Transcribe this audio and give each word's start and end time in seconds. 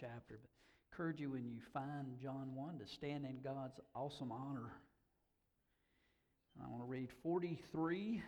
chapter, 0.00 0.38
but 0.40 0.50
encourage 0.92 1.20
you 1.20 1.30
when 1.30 1.44
you 1.44 1.60
find 1.72 2.18
John 2.22 2.54
1 2.54 2.78
to 2.78 2.86
stand 2.86 3.24
in 3.24 3.38
God's 3.42 3.80
awesome 3.94 4.30
honor. 4.30 4.72
I 6.62 6.68
want 6.68 6.82
to 6.82 6.88
read 6.88 7.10
43 7.22 8.22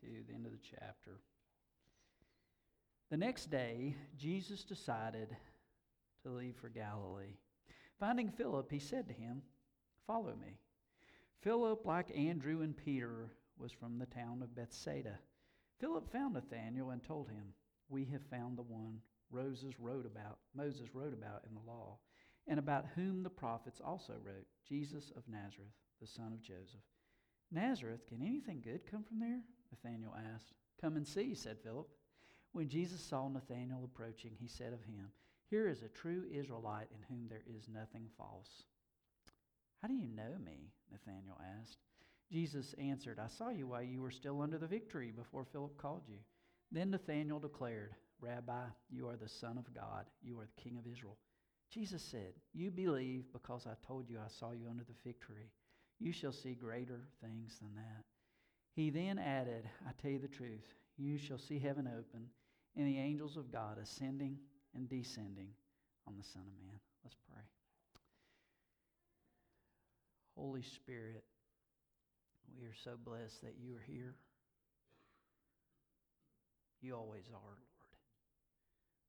to 0.00 0.06
the 0.26 0.34
end 0.34 0.46
of 0.46 0.52
the 0.52 0.58
chapter. 0.70 1.20
The 3.10 3.16
next 3.16 3.50
day, 3.50 3.94
Jesus 4.18 4.64
decided 4.64 5.28
to 6.22 6.30
leave 6.30 6.56
for 6.56 6.68
Galilee. 6.68 7.36
Finding 8.00 8.30
Philip, 8.30 8.70
he 8.70 8.78
said 8.78 9.06
to 9.08 9.14
him, 9.14 9.42
Follow 10.06 10.34
me. 10.34 10.58
Philip, 11.42 11.86
like 11.86 12.16
Andrew 12.16 12.62
and 12.62 12.76
Peter, 12.76 13.30
was 13.58 13.72
from 13.72 13.98
the 13.98 14.06
town 14.06 14.40
of 14.42 14.54
Bethsaida. 14.54 15.18
Philip 15.80 16.10
found 16.10 16.34
Nathanael 16.34 16.90
and 16.90 17.02
told 17.02 17.28
him, 17.28 17.54
We 17.88 18.04
have 18.06 18.22
found 18.30 18.58
the 18.58 18.62
one 18.62 19.00
Moses 19.32 19.74
wrote 19.78 20.06
about, 20.06 20.38
Moses 20.54 20.94
wrote 20.94 21.12
about 21.12 21.44
in 21.48 21.54
the 21.54 21.70
law, 21.70 21.98
and 22.46 22.58
about 22.58 22.86
whom 22.94 23.22
the 23.22 23.30
prophets 23.30 23.80
also 23.84 24.14
wrote, 24.22 24.46
Jesus 24.68 25.12
of 25.16 25.22
Nazareth, 25.28 25.72
the 26.00 26.06
son 26.06 26.32
of 26.32 26.42
Joseph. 26.42 26.80
Nazareth, 27.50 28.06
can 28.06 28.22
anything 28.22 28.60
good 28.62 28.86
come 28.90 29.02
from 29.02 29.18
there? 29.20 29.40
Nathanael 29.70 30.14
asked. 30.34 30.52
Come 30.80 30.96
and 30.96 31.06
see, 31.06 31.34
said 31.34 31.58
Philip. 31.62 31.88
When 32.52 32.68
Jesus 32.68 33.00
saw 33.00 33.28
Nathanael 33.28 33.84
approaching, 33.84 34.32
he 34.38 34.46
said 34.46 34.72
of 34.72 34.82
him, 34.84 35.08
Here 35.50 35.68
is 35.68 35.82
a 35.82 35.88
true 35.88 36.24
Israelite 36.30 36.88
in 36.92 37.02
whom 37.08 37.26
there 37.28 37.44
is 37.46 37.68
nothing 37.68 38.08
false. 38.16 38.64
How 39.80 39.88
do 39.88 39.94
you 39.94 40.08
know 40.08 40.38
me? 40.44 40.70
Nathanael 40.90 41.40
asked. 41.60 41.78
Jesus 42.30 42.74
answered, 42.74 43.18
I 43.18 43.28
saw 43.28 43.50
you 43.50 43.66
while 43.66 43.82
you 43.82 44.00
were 44.00 44.10
still 44.10 44.40
under 44.40 44.58
the 44.58 44.66
victory 44.66 45.10
before 45.10 45.44
Philip 45.44 45.76
called 45.76 46.02
you. 46.08 46.18
Then 46.72 46.90
Nathanael 46.90 47.38
declared, 47.38 47.94
Rabbi, 48.20 48.64
you 48.90 49.08
are 49.08 49.16
the 49.16 49.28
Son 49.28 49.58
of 49.58 49.72
God, 49.74 50.06
you 50.22 50.38
are 50.38 50.46
the 50.46 50.62
King 50.62 50.78
of 50.78 50.90
Israel. 50.90 51.16
Jesus 51.70 52.02
said, 52.02 52.34
You 52.52 52.70
believe 52.70 53.24
because 53.32 53.66
I 53.66 53.74
told 53.86 54.08
you 54.08 54.18
I 54.18 54.28
saw 54.28 54.52
you 54.52 54.68
under 54.70 54.84
the 54.84 54.94
fig 55.02 55.20
tree. 55.20 55.50
You 55.98 56.12
shall 56.12 56.32
see 56.32 56.54
greater 56.54 57.00
things 57.20 57.58
than 57.60 57.74
that. 57.74 58.04
He 58.74 58.90
then 58.90 59.18
added, 59.18 59.68
I 59.86 59.90
tell 60.00 60.10
you 60.10 60.18
the 60.18 60.28
truth, 60.28 60.74
you 60.96 61.18
shall 61.18 61.38
see 61.38 61.58
heaven 61.58 61.88
open 61.88 62.26
and 62.76 62.86
the 62.86 62.98
angels 62.98 63.36
of 63.36 63.52
God 63.52 63.78
ascending 63.82 64.38
and 64.74 64.88
descending 64.88 65.48
on 66.06 66.14
the 66.16 66.24
Son 66.24 66.42
of 66.42 66.66
Man. 66.66 66.78
Let's 67.02 67.16
pray. 67.30 67.42
Holy 70.36 70.62
Spirit, 70.62 71.24
we 72.58 72.66
are 72.66 72.74
so 72.82 72.92
blessed 73.04 73.42
that 73.42 73.54
you 73.60 73.74
are 73.74 73.84
here. 73.86 74.14
You 76.80 76.96
always 76.96 77.24
are. 77.32 77.73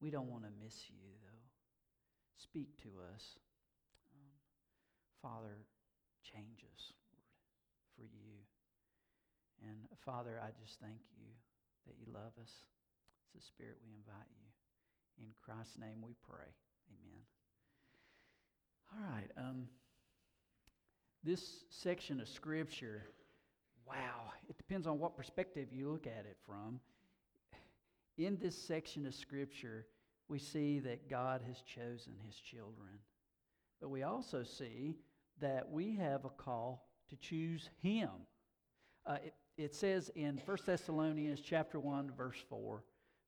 We 0.05 0.11
don't 0.11 0.29
want 0.29 0.43
to 0.43 0.53
miss 0.63 0.85
you, 0.87 1.01
though. 1.25 1.45
Speak 2.37 2.77
to 2.83 2.89
us. 3.09 3.41
Um, 4.13 4.29
Father, 5.19 5.57
change 6.21 6.61
us, 6.61 6.93
Lord, 7.09 7.25
for 7.97 8.03
you. 8.03 8.37
And 9.65 9.89
Father, 10.05 10.39
I 10.39 10.53
just 10.61 10.79
thank 10.79 11.01
you 11.17 11.25
that 11.87 11.95
you 11.97 12.13
love 12.13 12.37
us. 12.39 12.53
It's 13.25 13.33
the 13.33 13.41
Spirit 13.41 13.77
we 13.83 13.97
invite 13.97 14.29
you. 14.29 15.25
In 15.25 15.33
Christ's 15.43 15.79
name 15.79 16.03
we 16.05 16.13
pray. 16.21 16.53
Amen. 16.93 17.25
All 18.93 19.09
right. 19.09 19.31
Um, 19.39 19.67
this 21.23 21.63
section 21.71 22.21
of 22.21 22.29
Scripture, 22.29 23.07
wow, 23.87 24.29
it 24.47 24.55
depends 24.55 24.85
on 24.85 24.99
what 24.99 25.17
perspective 25.17 25.69
you 25.71 25.89
look 25.89 26.05
at 26.05 26.27
it 26.29 26.37
from. 26.45 26.79
In 28.19 28.37
this 28.39 28.55
section 28.55 29.07
of 29.07 29.15
Scripture, 29.15 29.87
we 30.27 30.39
see 30.39 30.79
that 30.79 31.09
God 31.09 31.41
has 31.45 31.61
chosen 31.61 32.13
his 32.25 32.35
children. 32.35 32.99
But 33.79 33.89
we 33.89 34.03
also 34.03 34.43
see 34.43 34.95
that 35.41 35.69
we 35.69 35.95
have 35.95 36.25
a 36.25 36.29
call 36.29 36.87
to 37.09 37.15
choose 37.15 37.69
him. 37.81 38.09
Uh, 39.05 39.17
it, 39.23 39.33
it 39.57 39.75
says 39.75 40.09
in 40.15 40.41
1 40.43 40.57
Thessalonians 40.65 41.41
chapter 41.41 41.79
1 41.79 42.11
verse 42.17 42.43
4, 42.49 42.83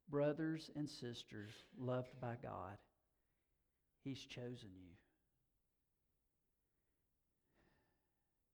brothers 0.09 0.71
and 0.75 0.89
sisters 0.89 1.51
loved 1.77 2.19
by 2.19 2.35
God, 2.41 2.77
he's 4.03 4.19
chosen 4.19 4.69
you. 4.75 4.94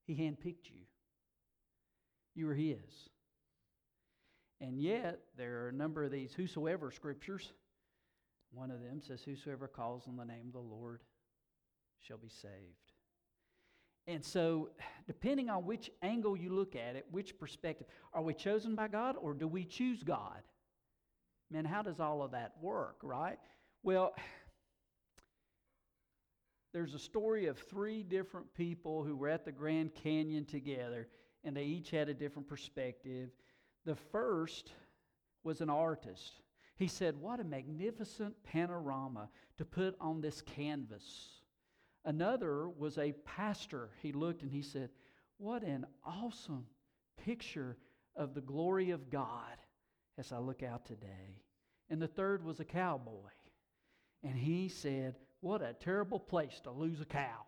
He 0.06 0.16
handpicked 0.16 0.70
you. 0.70 0.82
You 2.36 2.48
were 2.48 2.56
his. 2.56 3.10
And 4.60 4.80
yet, 4.80 5.20
there 5.38 5.64
are 5.64 5.70
a 5.70 5.74
number 5.74 6.04
of 6.04 6.12
these 6.12 6.34
whosoever 6.34 6.92
scriptures. 6.92 7.52
One 8.54 8.72
of 8.72 8.82
them 8.82 9.02
says, 9.02 9.24
Whosoever 9.24 9.68
calls 9.68 10.08
on 10.08 10.16
the 10.16 10.26
name 10.26 10.48
of 10.48 10.54
the 10.54 10.60
Lord 10.60 11.02
shall 12.00 12.18
be 12.18 12.30
saved. 12.30 12.94
And 14.06 14.24
so, 14.24 14.70
depending 15.08 15.50
on 15.50 15.66
which 15.66 15.90
angle 16.02 16.36
you 16.36 16.54
look 16.54 16.76
at 16.76 16.96
it, 16.96 17.06
which 17.10 17.38
perspective, 17.40 17.88
are 18.14 18.22
we 18.22 18.34
chosen 18.34 18.76
by 18.76 18.90
God 18.90 19.16
or 19.20 19.34
do 19.34 19.48
we 19.48 19.64
choose 19.64 20.04
God? 20.04 20.42
Man, 21.50 21.66
how 21.66 21.82
does 21.82 22.00
all 22.00 22.22
of 22.22 22.32
that 22.32 22.54
work, 22.62 22.98
right? 23.02 23.40
Well, 23.82 24.14
there's 26.74 26.94
a 26.94 27.00
story 27.00 27.46
of 27.46 27.58
three 27.58 28.04
different 28.04 28.54
people 28.56 29.04
who 29.04 29.16
were 29.16 29.30
at 29.30 29.46
the 29.46 29.52
Grand 29.52 29.94
Canyon 29.94 30.46
together, 30.46 31.08
and 31.44 31.56
they 31.56 31.66
each 31.66 31.92
had 31.92 32.10
a 32.10 32.14
different 32.14 32.48
perspective. 32.48 33.30
The 33.86 33.96
first 33.96 34.72
was 35.44 35.62
an 35.62 35.70
artist. 35.70 36.42
He 36.84 36.90
said, 36.90 37.16
What 37.16 37.40
a 37.40 37.46
magnificent 37.46 38.36
panorama 38.44 39.30
to 39.58 39.64
put 39.64 39.96
on 40.02 40.20
this 40.20 40.42
canvas. 40.42 41.30
Another 42.04 42.68
was 42.68 42.98
a 42.98 43.14
pastor. 43.24 43.92
He 44.02 44.12
looked 44.12 44.42
and 44.42 44.52
he 44.52 44.62
said, 44.62 44.90
What 45.38 45.64
an 45.64 45.86
awesome 46.06 46.66
picture 47.16 47.78
of 48.18 48.34
the 48.34 48.42
glory 48.42 48.90
of 48.90 49.10
God 49.10 49.56
as 50.18 50.34
I 50.34 50.40
look 50.40 50.62
out 50.62 50.86
today. 50.86 51.40
And 51.90 52.02
the 52.02 52.08
third 52.10 52.44
was 52.44 52.60
a 52.60 52.66
cowboy. 52.66 53.32
And 54.22 54.38
he 54.38 54.68
said, 54.68 55.16
What 55.40 55.62
a 55.62 55.72
terrible 55.80 56.20
place 56.20 56.60
to 56.66 56.72
lose 56.72 57.00
a 57.00 57.06
cow. 57.06 57.46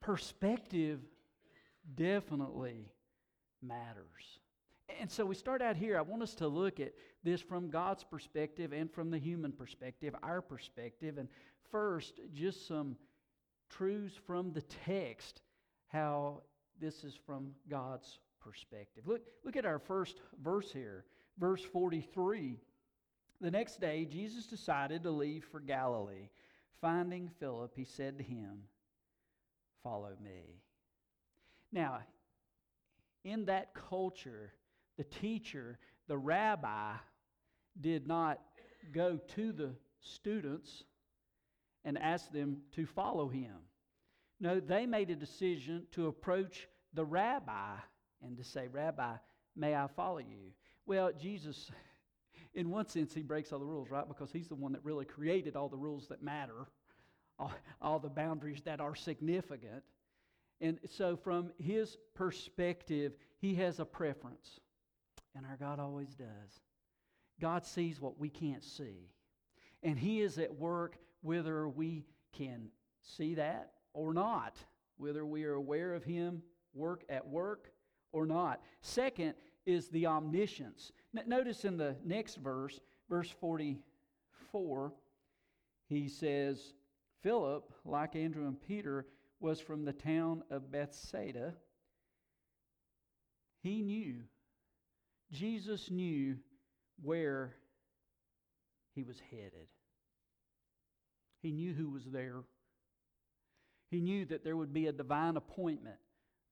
Perspective 0.00 0.98
definitely 1.94 2.90
matters. 3.62 4.40
And 5.00 5.10
so 5.10 5.26
we 5.26 5.34
start 5.34 5.62
out 5.62 5.76
here. 5.76 5.98
I 5.98 6.02
want 6.02 6.22
us 6.22 6.34
to 6.36 6.48
look 6.48 6.80
at 6.80 6.92
this 7.24 7.40
from 7.40 7.70
God's 7.70 8.04
perspective 8.04 8.72
and 8.72 8.90
from 8.90 9.10
the 9.10 9.18
human 9.18 9.52
perspective, 9.52 10.14
our 10.22 10.40
perspective. 10.40 11.18
And 11.18 11.28
first, 11.70 12.20
just 12.32 12.68
some 12.68 12.96
truths 13.68 14.16
from 14.26 14.52
the 14.52 14.62
text, 14.62 15.42
how 15.88 16.42
this 16.80 17.04
is 17.04 17.14
from 17.26 17.52
God's 17.68 18.18
perspective. 18.40 19.04
Look, 19.06 19.22
look 19.44 19.56
at 19.56 19.66
our 19.66 19.78
first 19.78 20.20
verse 20.42 20.72
here, 20.72 21.04
verse 21.38 21.62
43. 21.62 22.58
The 23.40 23.50
next 23.50 23.80
day, 23.80 24.04
Jesus 24.04 24.46
decided 24.46 25.02
to 25.02 25.10
leave 25.10 25.44
for 25.44 25.60
Galilee. 25.60 26.30
Finding 26.80 27.28
Philip, 27.40 27.72
he 27.74 27.84
said 27.84 28.18
to 28.18 28.24
him, 28.24 28.62
Follow 29.82 30.12
me. 30.22 30.62
Now, 31.72 32.00
in 33.24 33.44
that 33.46 33.74
culture, 33.74 34.52
the 34.96 35.04
teacher, 35.04 35.78
the 36.08 36.16
rabbi, 36.16 36.92
did 37.80 38.06
not 38.06 38.40
go 38.92 39.18
to 39.34 39.52
the 39.52 39.70
students 40.00 40.84
and 41.84 41.98
ask 41.98 42.32
them 42.32 42.58
to 42.72 42.86
follow 42.86 43.28
him. 43.28 43.54
No, 44.40 44.60
they 44.60 44.86
made 44.86 45.10
a 45.10 45.16
decision 45.16 45.86
to 45.92 46.08
approach 46.08 46.68
the 46.94 47.04
rabbi 47.04 47.76
and 48.22 48.36
to 48.36 48.44
say, 48.44 48.68
Rabbi, 48.68 49.14
may 49.54 49.74
I 49.74 49.86
follow 49.86 50.18
you? 50.18 50.52
Well, 50.84 51.10
Jesus, 51.18 51.70
in 52.54 52.70
one 52.70 52.88
sense, 52.88 53.14
he 53.14 53.22
breaks 53.22 53.52
all 53.52 53.58
the 53.58 53.64
rules, 53.64 53.90
right? 53.90 54.06
Because 54.06 54.30
he's 54.32 54.48
the 54.48 54.54
one 54.54 54.72
that 54.72 54.84
really 54.84 55.04
created 55.04 55.56
all 55.56 55.68
the 55.68 55.76
rules 55.76 56.08
that 56.08 56.22
matter, 56.22 56.66
all, 57.38 57.52
all 57.80 57.98
the 57.98 58.08
boundaries 58.08 58.62
that 58.64 58.80
are 58.80 58.94
significant. 58.94 59.82
And 60.60 60.78
so, 60.88 61.16
from 61.16 61.50
his 61.58 61.98
perspective, 62.14 63.12
he 63.38 63.54
has 63.56 63.78
a 63.78 63.84
preference. 63.84 64.60
And 65.36 65.44
our 65.44 65.56
God 65.56 65.78
always 65.78 66.14
does. 66.14 66.60
God 67.40 67.66
sees 67.66 68.00
what 68.00 68.18
we 68.18 68.30
can't 68.30 68.64
see. 68.64 69.10
And 69.82 69.98
he 69.98 70.20
is 70.20 70.38
at 70.38 70.54
work 70.54 70.96
whether 71.20 71.68
we 71.68 72.06
can 72.32 72.68
see 73.02 73.34
that 73.34 73.72
or 73.92 74.14
not, 74.14 74.56
whether 74.96 75.26
we 75.26 75.44
are 75.44 75.54
aware 75.54 75.94
of 75.94 76.04
him 76.04 76.42
work 76.72 77.04
at 77.08 77.26
work 77.26 77.70
or 78.12 78.26
not. 78.26 78.60
Second 78.80 79.34
is 79.66 79.88
the 79.88 80.06
omniscience. 80.06 80.92
Notice 81.26 81.64
in 81.64 81.76
the 81.76 81.96
next 82.04 82.36
verse, 82.36 82.80
verse 83.08 83.30
44, 83.40 84.92
he 85.88 86.08
says, 86.08 86.72
Philip, 87.22 87.72
like 87.84 88.16
Andrew 88.16 88.46
and 88.46 88.60
Peter, 88.60 89.06
was 89.40 89.60
from 89.60 89.84
the 89.84 89.92
town 89.92 90.42
of 90.50 90.70
Bethsaida. 90.70 91.54
He 93.62 93.82
knew, 93.82 94.22
Jesus 95.32 95.90
knew 95.90 96.36
where 97.02 97.54
he 98.94 99.02
was 99.02 99.20
headed. 99.30 99.68
He 101.42 101.52
knew 101.52 101.74
who 101.74 101.90
was 101.90 102.04
there. 102.04 102.42
He 103.90 104.00
knew 104.00 104.24
that 104.26 104.44
there 104.44 104.56
would 104.56 104.72
be 104.72 104.86
a 104.86 104.92
divine 104.92 105.36
appointment 105.36 105.98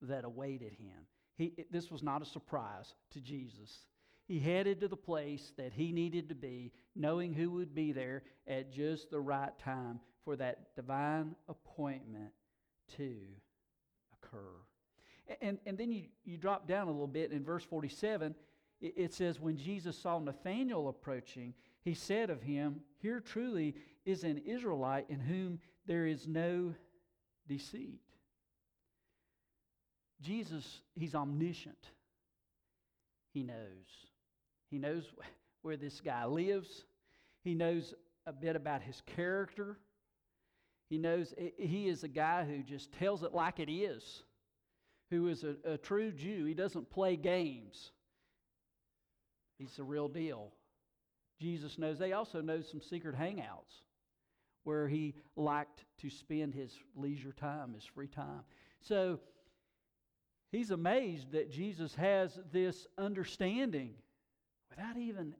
that 0.01 0.23
awaited 0.23 0.73
him. 0.73 1.07
He, 1.37 1.53
this 1.71 1.91
was 1.91 2.01
not 2.01 2.21
a 2.21 2.25
surprise 2.25 2.93
to 3.11 3.19
Jesus. 3.19 3.79
He 4.27 4.39
headed 4.39 4.79
to 4.81 4.87
the 4.87 4.95
place 4.95 5.51
that 5.57 5.73
he 5.73 5.91
needed 5.91 6.29
to 6.29 6.35
be, 6.35 6.71
knowing 6.95 7.33
who 7.33 7.51
would 7.51 7.75
be 7.75 7.91
there 7.91 8.23
at 8.47 8.71
just 8.71 9.11
the 9.11 9.19
right 9.19 9.57
time 9.59 9.99
for 10.23 10.35
that 10.37 10.75
divine 10.75 11.35
appointment 11.47 12.31
to 12.97 13.15
occur. 14.13 14.53
And, 15.41 15.59
and 15.65 15.77
then 15.77 15.91
you, 15.91 16.03
you 16.23 16.37
drop 16.37 16.67
down 16.67 16.87
a 16.87 16.91
little 16.91 17.07
bit 17.07 17.31
in 17.31 17.43
verse 17.43 17.63
47, 17.63 18.35
it, 18.81 19.13
says, 19.13 19.39
When 19.39 19.57
Jesus 19.57 19.97
saw 19.97 20.19
Nathanael 20.19 20.87
approaching, 20.87 21.53
he 21.81 21.93
said 21.93 22.29
of 22.29 22.41
him, 22.41 22.81
Here 22.97 23.19
truly 23.19 23.75
is 24.05 24.23
an 24.23 24.39
Israelite 24.45 25.05
in 25.09 25.19
whom 25.19 25.59
there 25.85 26.05
is 26.05 26.27
no 26.27 26.73
deceit. 27.47 28.01
Jesus, 30.21 30.81
he's 30.95 31.15
omniscient. 31.15 31.91
He 33.33 33.43
knows. 33.43 34.07
He 34.69 34.77
knows 34.77 35.05
where 35.61 35.77
this 35.77 36.01
guy 36.01 36.25
lives. 36.25 36.85
He 37.43 37.53
knows 37.53 37.93
a 38.25 38.33
bit 38.33 38.55
about 38.55 38.81
his 38.81 39.01
character. 39.15 39.77
He 40.89 40.97
knows 40.97 41.33
he 41.57 41.87
is 41.87 42.03
a 42.03 42.07
guy 42.07 42.43
who 42.45 42.63
just 42.63 42.91
tells 42.93 43.23
it 43.23 43.33
like 43.33 43.59
it 43.59 43.71
is, 43.71 44.23
who 45.09 45.27
is 45.27 45.43
a, 45.43 45.55
a 45.65 45.77
true 45.77 46.11
Jew. 46.11 46.45
He 46.45 46.53
doesn't 46.53 46.89
play 46.89 47.15
games, 47.15 47.91
he's 49.57 49.75
the 49.75 49.83
real 49.83 50.07
deal. 50.07 50.51
Jesus 51.39 51.77
knows. 51.77 51.99
They 51.99 52.13
also 52.13 52.41
know 52.41 52.61
some 52.61 52.81
secret 52.81 53.15
hangouts 53.15 53.83
where 54.63 54.87
he 54.87 55.15
liked 55.35 55.83
to 55.99 56.09
spend 56.09 56.53
his 56.53 56.71
leisure 56.95 57.33
time, 57.33 57.73
his 57.73 57.85
free 57.85 58.07
time. 58.07 58.41
So 58.81 59.19
he's 60.51 60.71
amazed 60.71 61.31
that 61.31 61.51
Jesus 61.51 61.93
has 61.95 62.39
this 62.51 62.87
understanding 62.97 63.93
without 64.69 64.97
even 64.97 65.35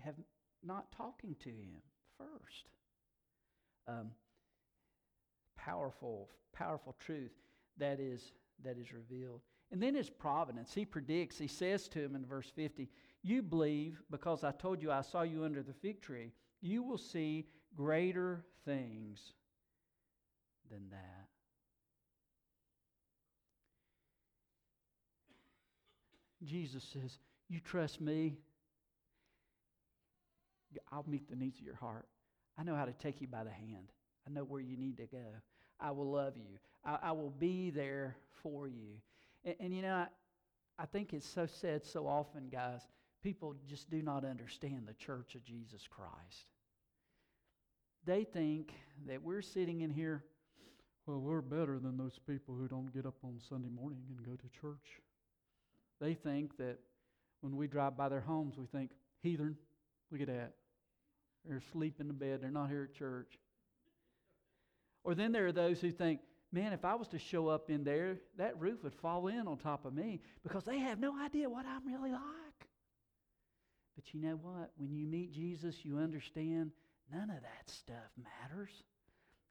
have 0.00 0.14
not 0.64 0.90
talking 0.92 1.36
to 1.40 1.48
him 1.48 1.82
first. 2.16 2.68
Um, 3.86 4.10
powerful, 5.56 6.28
powerful 6.52 6.94
truth 6.98 7.32
that 7.78 8.00
is 8.00 8.32
that 8.64 8.76
is 8.78 8.92
revealed. 8.92 9.40
And 9.70 9.82
then 9.82 9.94
his 9.94 10.08
providence. 10.08 10.72
He 10.72 10.84
predicts, 10.84 11.38
he 11.38 11.46
says 11.46 11.88
to 11.88 11.98
him 11.98 12.14
in 12.14 12.24
verse 12.24 12.50
50, 12.54 12.88
You 13.22 13.42
believe 13.42 14.00
because 14.10 14.44
I 14.44 14.52
told 14.52 14.82
you 14.82 14.90
I 14.90 15.02
saw 15.02 15.22
you 15.22 15.44
under 15.44 15.62
the 15.62 15.74
fig 15.74 16.00
tree. 16.00 16.32
You 16.60 16.82
will 16.82 16.98
see 16.98 17.46
greater 17.76 18.44
things 18.64 19.34
than 20.70 20.88
that. 20.90 21.28
Jesus 26.44 26.84
says, 26.84 27.18
You 27.48 27.60
trust 27.60 28.00
me, 28.00 28.38
I'll 30.92 31.04
meet 31.06 31.28
the 31.28 31.36
needs 31.36 31.58
of 31.58 31.66
your 31.66 31.76
heart. 31.76 32.06
I 32.58 32.62
know 32.62 32.74
how 32.74 32.84
to 32.84 32.92
take 32.92 33.20
you 33.20 33.26
by 33.26 33.44
the 33.44 33.50
hand. 33.50 33.92
I 34.26 34.30
know 34.30 34.44
where 34.44 34.60
you 34.60 34.76
need 34.76 34.96
to 34.98 35.06
go. 35.06 35.24
I 35.80 35.90
will 35.90 36.10
love 36.10 36.34
you. 36.36 36.58
I, 36.84 36.98
I 37.02 37.12
will 37.12 37.30
be 37.30 37.70
there 37.70 38.16
for 38.42 38.68
you. 38.68 39.00
And, 39.44 39.54
and 39.60 39.74
you 39.74 39.82
know, 39.82 39.94
I, 39.94 40.06
I 40.78 40.86
think 40.86 41.12
it's 41.12 41.28
so 41.28 41.46
said 41.46 41.84
so 41.84 42.06
often, 42.06 42.48
guys, 42.50 42.80
people 43.22 43.54
just 43.68 43.90
do 43.90 44.02
not 44.02 44.24
understand 44.24 44.86
the 44.86 44.94
church 44.94 45.34
of 45.34 45.44
Jesus 45.44 45.86
Christ. 45.88 46.46
They 48.04 48.24
think 48.24 48.72
that 49.06 49.22
we're 49.22 49.42
sitting 49.42 49.80
in 49.80 49.90
here, 49.90 50.24
well, 51.06 51.18
we're 51.18 51.40
better 51.40 51.78
than 51.78 51.96
those 51.96 52.18
people 52.26 52.54
who 52.54 52.68
don't 52.68 52.92
get 52.94 53.06
up 53.06 53.16
on 53.24 53.40
Sunday 53.48 53.68
morning 53.68 54.02
and 54.08 54.24
go 54.24 54.32
to 54.32 54.60
church. 54.60 55.00
They 56.00 56.14
think 56.14 56.56
that 56.58 56.78
when 57.40 57.56
we 57.56 57.66
drive 57.66 57.96
by 57.96 58.08
their 58.08 58.20
homes, 58.20 58.56
we 58.56 58.66
think, 58.66 58.90
heathen, 59.22 59.56
look 60.10 60.20
at 60.20 60.28
that. 60.28 60.52
They're 61.44 61.58
asleep 61.58 62.00
in 62.00 62.08
the 62.08 62.14
bed, 62.14 62.40
they're 62.40 62.50
not 62.50 62.68
here 62.68 62.88
at 62.90 62.96
church. 62.96 63.38
Or 65.04 65.14
then 65.14 65.32
there 65.32 65.46
are 65.46 65.52
those 65.52 65.80
who 65.80 65.90
think, 65.90 66.20
man, 66.52 66.72
if 66.72 66.84
I 66.84 66.94
was 66.94 67.08
to 67.08 67.18
show 67.18 67.48
up 67.48 67.70
in 67.70 67.84
there, 67.84 68.16
that 68.36 68.58
roof 68.58 68.82
would 68.84 68.94
fall 68.94 69.28
in 69.28 69.46
on 69.46 69.58
top 69.58 69.84
of 69.84 69.92
me 69.92 70.20
because 70.42 70.64
they 70.64 70.78
have 70.78 70.98
no 70.98 71.14
idea 71.20 71.48
what 71.48 71.66
I'm 71.66 71.86
really 71.86 72.12
like. 72.12 72.68
But 73.96 74.14
you 74.14 74.20
know 74.20 74.38
what? 74.40 74.70
When 74.76 74.94
you 74.94 75.06
meet 75.06 75.32
Jesus, 75.32 75.84
you 75.84 75.98
understand 75.98 76.70
none 77.12 77.30
of 77.30 77.42
that 77.42 77.68
stuff 77.68 77.96
matters. 78.16 78.70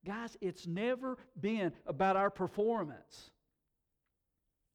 Guys, 0.06 0.38
it's 0.42 0.66
never 0.66 1.18
been 1.40 1.74
about 1.86 2.16
our 2.16 2.30
performance. 2.30 3.32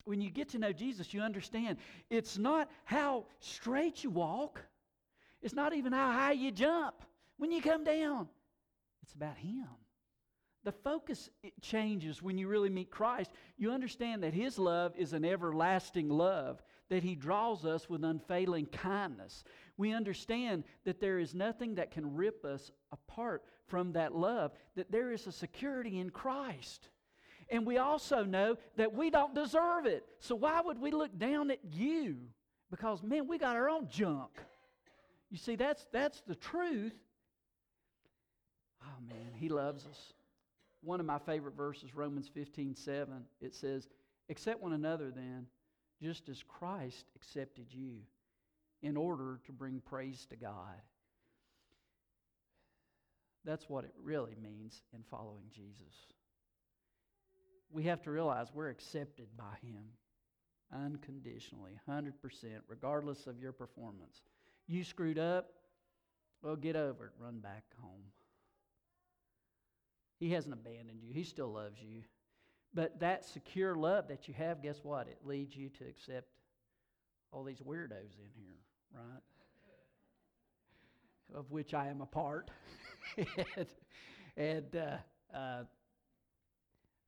When 0.04 0.20
you 0.20 0.30
get 0.30 0.50
to 0.50 0.58
know 0.58 0.72
Jesus, 0.72 1.14
you 1.14 1.22
understand 1.22 1.78
it's 2.10 2.36
not 2.36 2.68
how 2.84 3.26
straight 3.38 4.04
you 4.04 4.10
walk, 4.10 4.60
it's 5.40 5.54
not 5.54 5.74
even 5.74 5.92
how 5.92 6.12
high 6.12 6.32
you 6.32 6.50
jump 6.50 6.96
when 7.38 7.50
you 7.50 7.62
come 7.62 7.84
down. 7.84 8.28
It's 9.02 9.14
about 9.14 9.36
Him. 9.36 9.66
The 10.64 10.72
focus 10.72 11.28
changes 11.60 12.22
when 12.22 12.38
you 12.38 12.46
really 12.46 12.70
meet 12.70 12.90
Christ. 12.90 13.32
You 13.56 13.72
understand 13.72 14.22
that 14.22 14.34
His 14.34 14.58
love 14.58 14.92
is 14.96 15.12
an 15.12 15.24
everlasting 15.24 16.08
love, 16.08 16.62
that 16.88 17.02
He 17.02 17.16
draws 17.16 17.64
us 17.64 17.88
with 17.88 18.04
unfailing 18.04 18.66
kindness. 18.66 19.42
We 19.76 19.92
understand 19.92 20.62
that 20.84 21.00
there 21.00 21.18
is 21.18 21.34
nothing 21.34 21.74
that 21.76 21.90
can 21.90 22.14
rip 22.14 22.44
us 22.44 22.70
apart 22.92 23.42
from 23.66 23.92
that 23.92 24.14
love, 24.14 24.52
that 24.76 24.92
there 24.92 25.10
is 25.10 25.26
a 25.26 25.32
security 25.32 25.98
in 25.98 26.10
Christ. 26.10 26.88
And 27.48 27.66
we 27.66 27.78
also 27.78 28.22
know 28.24 28.56
that 28.76 28.94
we 28.94 29.10
don't 29.10 29.34
deserve 29.34 29.86
it. 29.86 30.04
So 30.20 30.36
why 30.36 30.60
would 30.60 30.78
we 30.78 30.92
look 30.92 31.18
down 31.18 31.50
at 31.50 31.58
you? 31.72 32.18
Because, 32.70 33.02
man, 33.02 33.26
we 33.26 33.36
got 33.36 33.56
our 33.56 33.68
own 33.68 33.88
junk. 33.88 34.30
You 35.28 35.38
see, 35.38 35.56
that's, 35.56 35.86
that's 35.92 36.20
the 36.20 36.36
truth. 36.36 36.94
Oh, 38.82 39.00
man, 39.08 39.32
He 39.34 39.48
loves 39.48 39.86
us 39.86 40.12
one 40.82 41.00
of 41.00 41.06
my 41.06 41.18
favorite 41.18 41.56
verses, 41.56 41.94
Romans 41.94 42.28
15 42.32 42.74
7, 42.74 43.24
it 43.40 43.54
says, 43.54 43.88
Accept 44.28 44.62
one 44.62 44.72
another 44.72 45.10
then, 45.10 45.46
just 46.00 46.28
as 46.28 46.42
Christ 46.42 47.06
accepted 47.16 47.66
you, 47.70 47.98
in 48.82 48.96
order 48.96 49.40
to 49.46 49.52
bring 49.52 49.80
praise 49.80 50.26
to 50.30 50.36
God. 50.36 50.80
That's 53.44 53.68
what 53.68 53.84
it 53.84 53.92
really 54.02 54.36
means 54.40 54.82
in 54.94 55.02
following 55.10 55.44
Jesus. 55.52 55.94
We 57.70 57.84
have 57.84 58.02
to 58.02 58.10
realize 58.10 58.48
we're 58.52 58.68
accepted 58.68 59.28
by 59.36 59.56
Him 59.62 59.84
unconditionally, 60.72 61.78
100%, 61.88 62.12
regardless 62.68 63.26
of 63.26 63.38
your 63.38 63.52
performance. 63.52 64.22
You 64.66 64.84
screwed 64.84 65.18
up, 65.18 65.50
well, 66.42 66.56
get 66.56 66.76
over 66.76 67.06
it, 67.06 67.12
run 67.18 67.38
back 67.40 67.64
home. 67.80 68.02
He 70.22 70.30
hasn't 70.30 70.54
abandoned 70.54 71.02
you, 71.02 71.12
He 71.12 71.24
still 71.24 71.52
loves 71.52 71.82
you. 71.82 72.04
But 72.72 73.00
that 73.00 73.24
secure 73.24 73.74
love 73.74 74.06
that 74.06 74.28
you 74.28 74.34
have, 74.34 74.62
guess 74.62 74.78
what? 74.84 75.08
It 75.08 75.18
leads 75.24 75.56
you 75.56 75.68
to 75.70 75.84
accept 75.84 76.28
all 77.32 77.42
these 77.42 77.58
weirdos 77.58 78.14
in 78.20 78.30
here, 78.32 78.60
right? 78.94 79.20
Of 81.34 81.50
which 81.50 81.74
I 81.74 81.88
am 81.88 82.02
a 82.02 82.06
part. 82.06 82.52
and, 83.16 83.66
and 84.36 84.76
uh, 84.76 85.36
uh, 85.36 85.64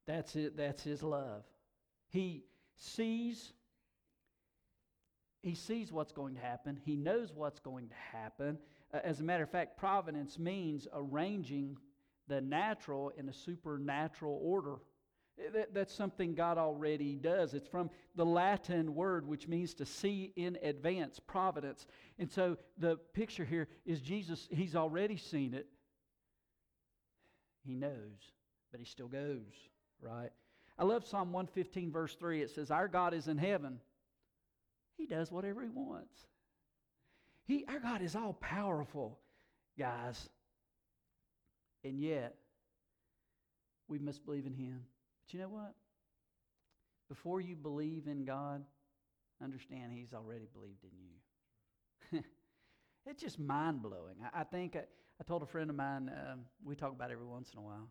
that's 0.08 0.34
it. 0.34 0.56
That's 0.56 0.82
his 0.82 1.04
love. 1.04 1.44
He 2.08 2.42
sees. 2.74 3.52
He 5.40 5.54
sees 5.54 5.92
what's 5.92 6.12
going 6.12 6.34
to 6.34 6.40
happen. 6.40 6.80
He 6.84 6.96
knows 6.96 7.32
what's 7.32 7.60
going 7.60 7.90
to 7.90 8.18
happen. 8.18 8.58
Uh, 8.92 8.98
as 9.04 9.20
a 9.20 9.22
matter 9.22 9.44
of 9.44 9.50
fact, 9.50 9.78
providence 9.78 10.36
means 10.36 10.88
arranging 10.92 11.76
the 12.28 12.40
natural 12.40 13.10
in 13.16 13.28
a 13.28 13.32
supernatural 13.32 14.38
order. 14.42 14.76
That, 15.52 15.74
that's 15.74 15.92
something 15.92 16.34
God 16.34 16.58
already 16.58 17.16
does. 17.16 17.54
It's 17.54 17.68
from 17.68 17.90
the 18.14 18.24
Latin 18.24 18.94
word, 18.94 19.26
which 19.26 19.48
means 19.48 19.74
to 19.74 19.86
see 19.86 20.32
in 20.36 20.56
advance, 20.62 21.18
providence. 21.18 21.86
And 22.18 22.30
so 22.30 22.56
the 22.78 22.96
picture 23.14 23.44
here 23.44 23.68
is 23.84 24.00
Jesus, 24.00 24.48
he's 24.50 24.76
already 24.76 25.16
seen 25.16 25.54
it. 25.54 25.66
He 27.66 27.74
knows, 27.74 28.32
but 28.70 28.78
he 28.78 28.86
still 28.86 29.08
goes, 29.08 29.52
right? 30.00 30.30
I 30.78 30.84
love 30.84 31.04
Psalm 31.04 31.32
115, 31.32 31.90
verse 31.90 32.14
3. 32.14 32.42
It 32.42 32.50
says, 32.50 32.70
Our 32.70 32.88
God 32.88 33.14
is 33.14 33.26
in 33.26 33.38
heaven. 33.38 33.80
He 34.96 35.06
does 35.06 35.32
whatever 35.32 35.62
he 35.62 35.68
wants. 35.68 36.14
He, 37.44 37.64
our 37.68 37.78
God 37.78 38.02
is 38.02 38.16
all 38.16 38.34
powerful, 38.34 39.18
guys. 39.78 40.28
And 41.84 42.00
yet, 42.00 42.36
we 43.88 43.98
must 43.98 44.24
believe 44.24 44.46
in 44.46 44.54
Him. 44.54 44.80
But 45.24 45.34
you 45.34 45.40
know 45.40 45.48
what? 45.48 45.74
Before 47.08 47.40
you 47.40 47.54
believe 47.54 48.06
in 48.06 48.24
God, 48.24 48.64
understand 49.42 49.92
He's 49.92 50.14
already 50.14 50.48
believed 50.52 50.84
in 50.84 50.90
you. 50.98 52.24
It's 53.06 53.20
just 53.20 53.38
mind 53.38 53.82
blowing. 53.82 54.16
I, 54.24 54.40
I, 54.40 54.44
think 54.44 54.76
I, 54.76 54.80
I, 55.20 55.24
told 55.26 55.42
a 55.42 55.46
friend 55.46 55.68
of 55.68 55.76
mine, 55.76 56.10
um, 56.10 56.40
we 56.64 56.74
talk 56.74 56.92
about 56.92 57.10
every 57.10 57.26
once 57.26 57.50
in 57.52 57.58
a 57.58 57.62
while. 57.62 57.90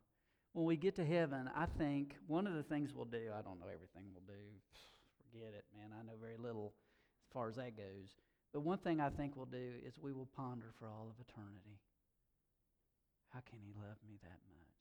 When 0.53 0.65
we 0.65 0.75
get 0.75 0.95
to 0.95 1.05
heaven, 1.05 1.49
I 1.55 1.65
think 1.77 2.15
one 2.27 2.47
of 2.47 2.55
the 2.55 2.63
things 2.63 2.93
we'll 2.93 3.05
do, 3.05 3.29
I 3.37 3.41
don't 3.41 3.59
know 3.59 3.67
everything 3.73 4.09
we'll 4.11 4.25
do. 4.25 4.41
Forget 5.31 5.53
it, 5.53 5.65
man. 5.75 5.89
I 5.97 6.03
know 6.03 6.13
very 6.19 6.37
little 6.37 6.73
as 7.27 7.33
far 7.33 7.47
as 7.47 7.55
that 7.55 7.77
goes. 7.77 8.17
But 8.53 8.61
one 8.61 8.77
thing 8.79 8.99
I 8.99 9.09
think 9.09 9.35
we'll 9.35 9.45
do 9.45 9.71
is 9.85 9.97
we 9.99 10.13
will 10.13 10.29
ponder 10.35 10.73
for 10.77 10.87
all 10.87 11.09
of 11.09 11.25
eternity. 11.27 11.79
How 13.33 13.39
can 13.49 13.59
he 13.59 13.73
love 13.75 13.97
me 14.07 14.19
that 14.21 14.39
much? 14.47 14.73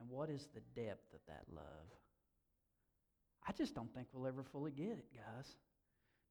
And 0.00 0.08
what 0.08 0.28
is 0.28 0.48
the 0.54 0.80
depth 0.80 1.12
of 1.14 1.20
that 1.28 1.44
love? 1.54 1.86
I 3.46 3.52
just 3.52 3.74
don't 3.74 3.92
think 3.94 4.08
we'll 4.12 4.26
ever 4.26 4.42
fully 4.42 4.72
get 4.72 4.92
it, 4.92 5.06
guys, 5.14 5.56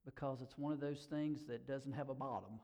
because 0.04 0.42
it's 0.42 0.58
one 0.58 0.72
of 0.72 0.80
those 0.80 1.06
things 1.10 1.44
that 1.48 1.66
doesn't 1.66 1.92
have 1.92 2.08
a 2.08 2.14
bottom. 2.14 2.60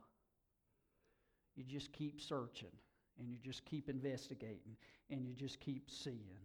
You 1.55 1.65
just 1.65 1.93
keep 1.93 2.21
searching, 2.21 2.73
and 3.19 3.31
you 3.31 3.39
just 3.43 3.65
keep 3.65 3.89
investigating, 3.89 4.77
and 5.11 5.27
you 5.27 5.35
just 5.35 5.59
keep 5.59 5.91
seeing. 5.91 6.39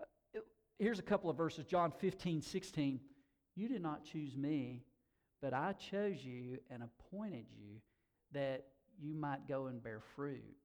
Uh, 0.00 0.40
here's 0.78 0.98
a 0.98 1.02
couple 1.02 1.30
of 1.30 1.36
verses 1.36 1.66
John 1.66 1.92
15, 2.00 2.42
16. 2.42 3.00
You 3.54 3.68
did 3.68 3.82
not 3.82 4.04
choose 4.04 4.36
me, 4.36 4.82
but 5.40 5.54
I 5.54 5.74
chose 5.74 6.24
you 6.24 6.58
and 6.70 6.82
appointed 6.82 7.46
you 7.56 7.80
that 8.32 8.64
you 9.00 9.14
might 9.14 9.48
go 9.48 9.66
and 9.66 9.82
bear 9.82 10.00
fruit, 10.14 10.56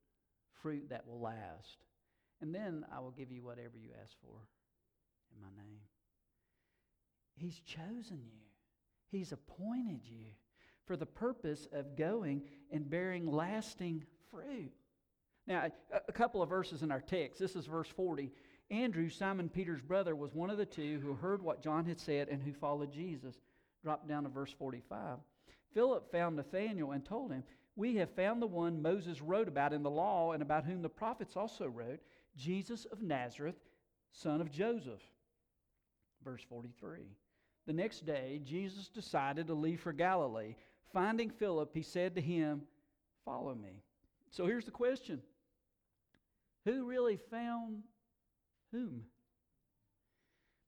fruit 0.62 0.89
that 0.89 1.08
will 1.08 1.20
last. 1.20 1.77
And 2.42 2.54
then 2.54 2.86
I 2.96 3.00
will 3.00 3.12
give 3.12 3.32
you 3.32 3.44
whatever 3.44 3.77
you 3.77 3.89
ask 4.01 4.13
for 4.22 4.48
in 5.34 5.42
my 5.42 5.50
name. 5.63 5.80
He's 7.36 7.60
chosen 7.60 8.22
you, 8.24 8.46
He's 9.12 9.32
appointed 9.32 10.01
you 10.04 10.27
for 10.86 10.96
the 10.96 11.06
purpose 11.06 11.68
of 11.72 11.96
going 11.96 12.44
and 12.72 12.89
bearing 12.89 13.32
lasting 13.32 14.04
fruit. 14.30 14.72
Now, 15.48 15.70
a 16.08 16.12
couple 16.12 16.42
of 16.42 16.50
verses 16.50 16.82
in 16.82 16.92
our 16.92 17.01
text. 17.01 17.39
This 17.39 17.56
is 17.56 17.65
verse 17.65 17.88
40. 17.88 18.32
Andrew, 18.72 19.10
Simon 19.10 19.48
Peter's 19.48 19.82
brother, 19.82 20.15
was 20.15 20.34
one 20.34 20.50
of 20.50 20.58
the 20.58 20.65
two 20.65 21.00
who 21.04 21.13
heard 21.13 21.42
what 21.42 21.62
John 21.62 21.86
had 21.86 22.00
said 22.00 22.30
and 22.30 22.42
who 22.42 22.51
followed 22.51 22.92
Jesus. 22.92 23.36
Drop 23.84 24.08
down 24.08 24.24
to 24.24 24.30
verse 24.30 24.51
45. 24.58 25.20
Philip 25.74 26.12
found 26.12 26.36
Nathanael 26.36 26.92
and 26.92 27.06
told 27.06 27.32
him, 27.32 27.44
We 27.75 27.96
have 27.98 28.10
found 28.12 28.41
the 28.41 28.48
one 28.48 28.82
Moses 28.82 29.22
wrote 29.22 29.48
about 29.48 29.74
in 29.74 29.84
the 29.84 29.89
law 29.89 30.32
and 30.32 30.41
about 30.41 30.65
whom 30.65 30.82
the 30.82 30.89
prophets 30.89 31.36
also 31.36 31.67
wrote, 31.67 32.00
Jesus 32.38 32.86
of 32.86 33.01
Nazareth, 33.01 33.55
son 34.12 34.39
of 34.39 34.51
Joseph. 34.51 35.01
Verse 36.24 36.44
43. 36.48 37.00
The 37.67 37.74
next 37.74 38.05
day, 38.05 38.39
Jesus 38.44 38.88
decided 38.88 39.48
to 39.48 39.53
leave 39.53 39.82
for 39.82 39.91
Galilee. 39.91 40.55
Finding 40.94 41.29
Philip, 41.29 41.72
he 41.74 41.82
said 41.82 42.15
to 42.15 42.22
him, 42.22 42.62
Follow 43.25 43.55
me. 43.55 43.84
So 44.29 44.46
here's 44.46 44.65
the 44.65 44.72
question 44.72 45.22
Who 46.65 46.86
really 46.86 47.17
found 47.29 47.84
whom? 48.72 49.03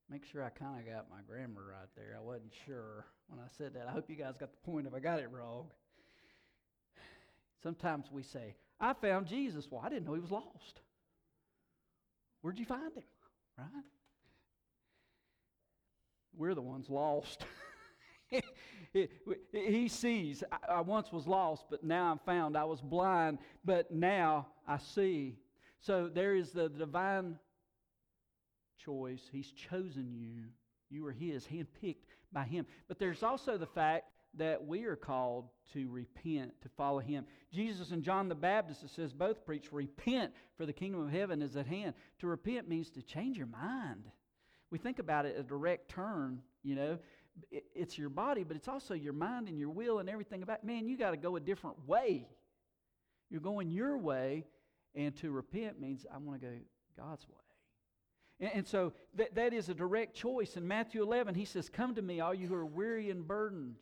Make 0.10 0.26
sure 0.26 0.44
I 0.44 0.50
kind 0.50 0.80
of 0.80 0.86
got 0.86 1.10
my 1.10 1.22
grammar 1.28 1.66
right 1.72 1.90
there. 1.96 2.16
I 2.18 2.22
wasn't 2.22 2.54
sure 2.66 3.06
when 3.28 3.40
I 3.40 3.48
said 3.58 3.74
that. 3.74 3.88
I 3.88 3.92
hope 3.92 4.10
you 4.10 4.16
guys 4.16 4.38
got 4.40 4.52
the 4.54 4.72
point 4.72 4.88
if 4.88 4.94
I 4.94 5.00
got 5.00 5.20
it 5.20 5.30
wrong. 5.32 5.68
Sometimes 7.64 8.08
we 8.12 8.24
say, 8.24 8.56
I 8.80 8.94
found 8.94 9.28
Jesus. 9.28 9.68
Well, 9.70 9.82
I 9.84 9.90
didn't 9.90 10.06
know 10.06 10.14
he 10.14 10.20
was 10.20 10.32
lost. 10.32 10.82
Where'd 12.42 12.60
you 12.60 12.66
find 12.66 12.94
him? 12.94 13.04
Right? 13.58 13.68
We're 16.36 16.54
the 16.54 16.62
ones 16.62 16.90
lost. 16.90 17.46
he 19.52 19.88
sees, 19.88 20.44
I 20.70 20.82
once 20.82 21.12
was 21.12 21.26
lost, 21.26 21.66
but 21.70 21.84
now 21.84 22.12
I'm 22.12 22.20
found. 22.20 22.56
I 22.56 22.64
was 22.66 22.82
blind, 22.82 23.40
but 23.66 23.92
now 23.92 24.48
I 24.68 24.78
see. 24.78 25.40
So 25.80 26.10
there 26.14 26.36
is 26.36 26.52
the 26.52 26.70
divine 26.70 27.38
choice. 28.84 29.22
He's 29.32 29.52
chosen 29.52 30.14
you. 30.14 30.44
You 30.90 31.06
are 31.08 31.12
His, 31.12 31.46
handpicked 31.48 32.06
by 32.32 32.44
Him. 32.44 32.66
But 32.88 33.00
there's 33.00 33.24
also 33.24 33.58
the 33.58 33.66
fact 33.66 34.06
that 34.38 34.65
we 34.65 34.86
are 34.86 34.96
called 34.96 35.50
to 35.74 35.89
repent, 35.89 36.60
to 36.62 36.70
follow 36.70 37.00
Him. 37.00 37.25
Jesus 37.51 37.91
and 37.91 38.03
John 38.03 38.29
the 38.29 38.36
Baptist, 38.36 38.84
it 38.84 38.89
says, 38.89 39.13
both 39.13 39.46
preach, 39.46 39.72
repent, 39.72 40.34
for 40.56 40.65
the 40.65 40.74
kingdom 40.74 41.01
of 41.01 41.12
heaven 41.12 41.41
is 41.41 41.56
at 41.56 41.67
hand. 41.67 41.94
To 42.20 42.27
repent 42.27 42.67
means 42.67 42.89
to 42.91 43.01
change 43.01 43.38
your 43.38 43.48
mind. 43.48 44.06
We 44.70 44.77
think 44.77 45.00
about 45.00 45.25
it 45.25 45.38
a 45.38 45.44
direct 45.44 45.89
turn, 45.89 46.41
you 46.63 46.75
know. 46.75 47.00
It's 47.51 47.98
your 47.98 48.10
body, 48.10 48.44
but 48.44 48.58
it's 48.58 48.67
also 48.67 48.96
your 48.96 49.13
mind 49.13 49.48
and 49.48 49.60
your 49.60 49.70
will 49.70 50.00
and 50.00 50.10
everything 50.10 50.41
about. 50.41 50.63
Man, 50.63 50.88
you 50.88 50.98
got 50.98 51.12
to 51.12 51.17
go 51.17 51.36
a 51.36 51.39
different 51.39 51.88
way. 51.88 52.27
You're 53.29 53.41
going 53.41 53.70
your 53.70 53.98
way, 53.98 54.46
and 54.96 55.15
to 55.17 55.29
repent 55.32 55.79
means 55.79 56.06
I 56.12 56.17
want 56.17 56.41
to 56.41 56.48
go 56.48 56.53
God's 56.98 57.27
way. 57.27 57.36
And, 58.39 58.67
so 58.67 58.94
that, 59.15 59.34
that 59.36 59.53
is 59.53 59.70
a 59.70 59.74
direct 59.74 60.15
choice. 60.15 60.58
In 60.58 60.67
Matthew 60.67 61.01
11, 61.01 61.34
he 61.34 61.46
says, 61.46 61.70
Come 61.70 61.96
to 61.96 62.01
me, 62.01 62.20
all 62.20 62.34
you 62.34 62.48
who 62.48 62.53
are 62.53 62.65
weary 62.65 63.10
and 63.10 63.27
burdened, 63.27 63.75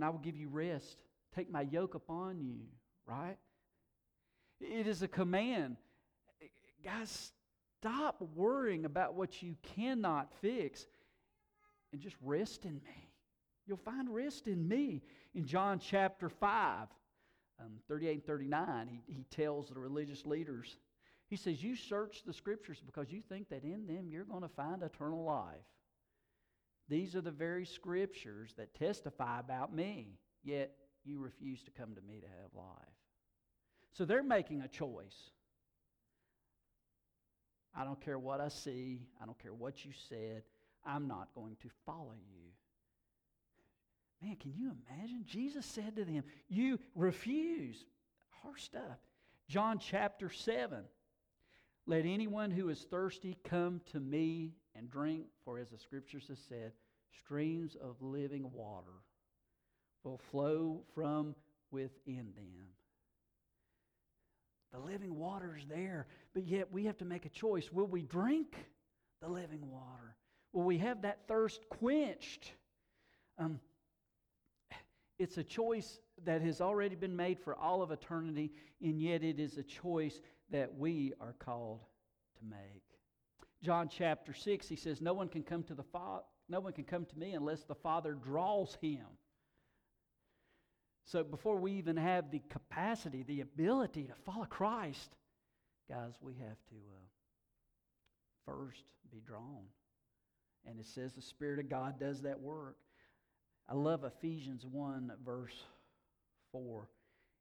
and 0.00 0.06
I 0.06 0.08
will 0.08 0.18
give 0.18 0.38
you 0.38 0.48
rest. 0.48 0.96
Take 1.34 1.50
my 1.50 1.60
yoke 1.60 1.94
upon 1.94 2.40
you, 2.40 2.60
right? 3.06 3.36
It 4.58 4.86
is 4.86 5.02
a 5.02 5.08
command. 5.08 5.76
Guys, 6.82 7.32
stop 7.82 8.22
worrying 8.34 8.86
about 8.86 9.12
what 9.12 9.42
you 9.42 9.56
cannot 9.76 10.32
fix 10.40 10.86
and 11.92 12.00
just 12.00 12.16
rest 12.22 12.64
in 12.64 12.76
me. 12.76 13.10
You'll 13.66 13.76
find 13.76 14.08
rest 14.08 14.48
in 14.48 14.66
me. 14.66 15.02
In 15.34 15.44
John 15.44 15.78
chapter 15.78 16.30
5, 16.30 16.88
um, 17.60 17.72
38 17.86 18.12
and 18.12 18.24
39, 18.24 18.88
he, 19.06 19.12
he 19.16 19.24
tells 19.24 19.68
the 19.68 19.78
religious 19.78 20.24
leaders, 20.24 20.78
he 21.28 21.36
says, 21.36 21.62
You 21.62 21.76
search 21.76 22.22
the 22.24 22.32
scriptures 22.32 22.80
because 22.86 23.12
you 23.12 23.20
think 23.28 23.50
that 23.50 23.64
in 23.64 23.86
them 23.86 24.08
you're 24.08 24.24
going 24.24 24.44
to 24.44 24.48
find 24.48 24.82
eternal 24.82 25.22
life. 25.24 25.58
These 26.90 27.14
are 27.14 27.20
the 27.20 27.30
very 27.30 27.64
scriptures 27.64 28.52
that 28.58 28.74
testify 28.74 29.38
about 29.38 29.72
me, 29.72 30.18
yet 30.42 30.72
you 31.04 31.20
refuse 31.20 31.62
to 31.62 31.70
come 31.70 31.94
to 31.94 32.02
me 32.02 32.20
to 32.20 32.26
have 32.26 32.52
life. 32.54 32.66
So 33.92 34.04
they're 34.04 34.24
making 34.24 34.62
a 34.62 34.68
choice. 34.68 35.30
I 37.74 37.84
don't 37.84 38.00
care 38.00 38.18
what 38.18 38.40
I 38.40 38.48
see, 38.48 39.06
I 39.22 39.24
don't 39.24 39.38
care 39.38 39.54
what 39.54 39.84
you 39.84 39.92
said, 40.08 40.42
I'm 40.84 41.06
not 41.06 41.28
going 41.32 41.56
to 41.62 41.68
follow 41.86 42.14
you. 42.28 42.48
Man, 44.20 44.36
can 44.36 44.52
you 44.52 44.72
imagine? 44.88 45.22
Jesus 45.24 45.64
said 45.64 45.94
to 45.96 46.04
them, 46.04 46.24
You 46.48 46.80
refuse. 46.96 47.84
Harsh 48.42 48.64
stuff. 48.64 48.98
John 49.48 49.78
chapter 49.78 50.28
7. 50.28 50.84
Let 51.90 52.06
anyone 52.06 52.52
who 52.52 52.68
is 52.68 52.86
thirsty 52.88 53.36
come 53.42 53.80
to 53.90 53.98
me 53.98 54.52
and 54.76 54.88
drink, 54.88 55.24
for 55.44 55.58
as 55.58 55.70
the 55.70 55.76
scriptures 55.76 56.26
have 56.28 56.38
said, 56.48 56.70
streams 57.18 57.76
of 57.82 58.00
living 58.00 58.48
water 58.54 59.02
will 60.04 60.20
flow 60.30 60.84
from 60.94 61.34
within 61.72 62.32
them. 62.36 62.68
The 64.72 64.78
living 64.78 65.18
water 65.18 65.56
is 65.58 65.66
there, 65.66 66.06
but 66.32 66.46
yet 66.46 66.70
we 66.70 66.84
have 66.84 66.96
to 66.98 67.04
make 67.04 67.26
a 67.26 67.28
choice. 67.28 67.72
Will 67.72 67.88
we 67.88 68.02
drink 68.02 68.54
the 69.20 69.28
living 69.28 69.68
water? 69.68 70.14
Will 70.52 70.62
we 70.62 70.78
have 70.78 71.02
that 71.02 71.26
thirst 71.26 71.68
quenched? 71.70 72.52
Um, 73.36 73.58
it's 75.18 75.38
a 75.38 75.44
choice 75.44 75.98
that 76.24 76.40
has 76.40 76.60
already 76.60 76.94
been 76.94 77.16
made 77.16 77.40
for 77.40 77.56
all 77.56 77.82
of 77.82 77.90
eternity, 77.90 78.52
and 78.80 79.02
yet 79.02 79.24
it 79.24 79.40
is 79.40 79.58
a 79.58 79.64
choice 79.64 80.20
that 80.50 80.74
we 80.76 81.12
are 81.20 81.34
called 81.38 81.80
to 82.38 82.44
make. 82.44 82.82
John 83.62 83.88
chapter 83.88 84.32
6, 84.32 84.68
he 84.68 84.76
says, 84.76 85.00
No 85.00 85.12
one 85.12 85.28
can 85.28 85.42
come 85.42 85.62
to 85.64 85.74
the 85.74 85.82
Father, 85.82 86.22
no 86.48 86.60
one 86.60 86.72
can 86.72 86.84
come 86.84 87.04
to 87.04 87.18
me 87.18 87.32
unless 87.32 87.64
the 87.64 87.74
Father 87.74 88.14
draws 88.14 88.76
him. 88.80 89.06
So 91.04 91.24
before 91.24 91.56
we 91.56 91.72
even 91.72 91.96
have 91.96 92.30
the 92.30 92.42
capacity, 92.50 93.22
the 93.22 93.40
ability 93.40 94.04
to 94.04 94.14
follow 94.24 94.44
Christ, 94.44 95.10
guys, 95.88 96.14
we 96.20 96.34
have 96.34 96.58
to 96.68 96.76
uh, 96.76 97.06
first 98.46 98.84
be 99.10 99.20
drawn. 99.26 99.64
And 100.66 100.78
it 100.78 100.86
says 100.86 101.14
the 101.14 101.22
Spirit 101.22 101.58
of 101.58 101.68
God 101.68 101.98
does 101.98 102.22
that 102.22 102.40
work. 102.40 102.76
I 103.68 103.74
love 103.74 104.04
Ephesians 104.04 104.64
1, 104.66 105.12
verse 105.24 105.64
4. 106.52 106.88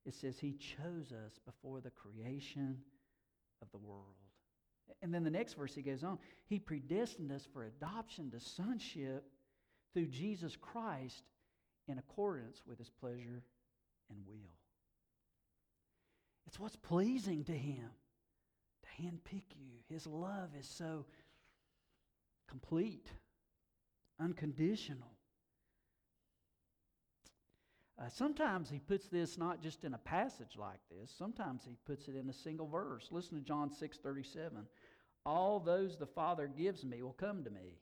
It 0.05 0.13
says, 0.13 0.39
He 0.39 0.53
chose 0.53 1.11
us 1.11 1.39
before 1.45 1.81
the 1.81 1.91
creation 1.91 2.77
of 3.61 3.71
the 3.71 3.77
world. 3.77 4.15
And 5.01 5.13
then 5.13 5.23
the 5.23 5.29
next 5.29 5.53
verse 5.53 5.73
he 5.73 5.81
goes 5.81 6.03
on, 6.03 6.17
He 6.45 6.59
predestined 6.59 7.31
us 7.31 7.47
for 7.53 7.63
adoption 7.63 8.31
to 8.31 8.39
sonship 8.39 9.23
through 9.93 10.07
Jesus 10.07 10.55
Christ 10.55 11.23
in 11.87 11.97
accordance 11.97 12.61
with 12.67 12.77
His 12.77 12.89
pleasure 12.89 13.43
and 14.09 14.19
will. 14.27 14.57
It's 16.47 16.59
what's 16.59 16.75
pleasing 16.75 17.43
to 17.45 17.53
Him 17.53 17.89
to 18.83 19.03
handpick 19.03 19.43
you. 19.55 19.73
His 19.87 20.07
love 20.07 20.49
is 20.59 20.67
so 20.67 21.05
complete, 22.47 23.07
unconditional. 24.19 25.11
Uh, 27.99 28.07
sometimes 28.07 28.69
he 28.69 28.79
puts 28.79 29.07
this 29.07 29.37
not 29.37 29.61
just 29.61 29.83
in 29.83 29.93
a 29.93 29.97
passage 29.97 30.55
like 30.57 30.79
this, 30.89 31.13
sometimes 31.17 31.63
he 31.65 31.75
puts 31.85 32.07
it 32.07 32.15
in 32.15 32.29
a 32.29 32.33
single 32.33 32.67
verse. 32.67 33.09
Listen 33.11 33.37
to 33.37 33.43
John 33.43 33.69
6 33.71 33.97
37. 33.97 34.65
All 35.25 35.59
those 35.59 35.97
the 35.97 36.05
Father 36.05 36.47
gives 36.47 36.85
me 36.85 37.01
will 37.01 37.11
come 37.11 37.43
to 37.43 37.49
me. 37.49 37.77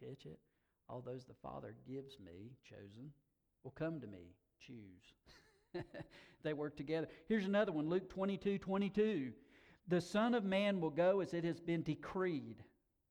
Did 0.00 0.06
you 0.06 0.08
catch 0.08 0.26
it? 0.26 0.40
All 0.88 1.00
those 1.00 1.24
the 1.24 1.34
Father 1.40 1.74
gives 1.86 2.18
me, 2.18 2.50
chosen, 2.68 3.12
will 3.62 3.70
come 3.70 4.00
to 4.00 4.06
me. 4.08 4.34
Choose. 4.58 5.84
they 6.42 6.52
work 6.52 6.76
together. 6.76 7.08
Here's 7.28 7.46
another 7.46 7.70
one 7.70 7.88
Luke 7.88 8.08
22 8.10 8.58
22. 8.58 9.32
The 9.88 10.00
Son 10.00 10.34
of 10.34 10.44
Man 10.44 10.80
will 10.80 10.90
go 10.90 11.20
as 11.20 11.32
it 11.32 11.44
has 11.44 11.60
been 11.60 11.82
decreed. 11.82 12.56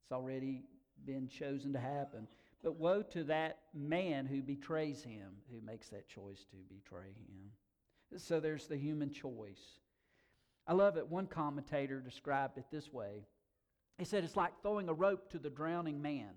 It's 0.03 0.11
already 0.11 0.63
been 1.05 1.27
chosen 1.27 1.73
to 1.73 1.79
happen. 1.79 2.27
But 2.63 2.77
woe 2.77 3.01
to 3.03 3.23
that 3.25 3.59
man 3.73 4.25
who 4.25 4.41
betrays 4.41 5.03
him, 5.03 5.33
who 5.51 5.65
makes 5.65 5.89
that 5.89 6.07
choice 6.07 6.45
to 6.51 6.57
betray 6.69 7.07
him. 7.07 8.19
So 8.19 8.39
there's 8.39 8.67
the 8.67 8.77
human 8.77 9.11
choice. 9.11 9.79
I 10.67 10.73
love 10.73 10.97
it. 10.97 11.07
One 11.07 11.27
commentator 11.27 11.99
described 11.99 12.57
it 12.57 12.65
this 12.71 12.93
way 12.93 13.25
He 13.97 14.05
said 14.05 14.23
it's 14.23 14.37
like 14.37 14.61
throwing 14.61 14.89
a 14.89 14.93
rope 14.93 15.29
to 15.31 15.39
the 15.39 15.49
drowning 15.49 16.01
man. 16.01 16.31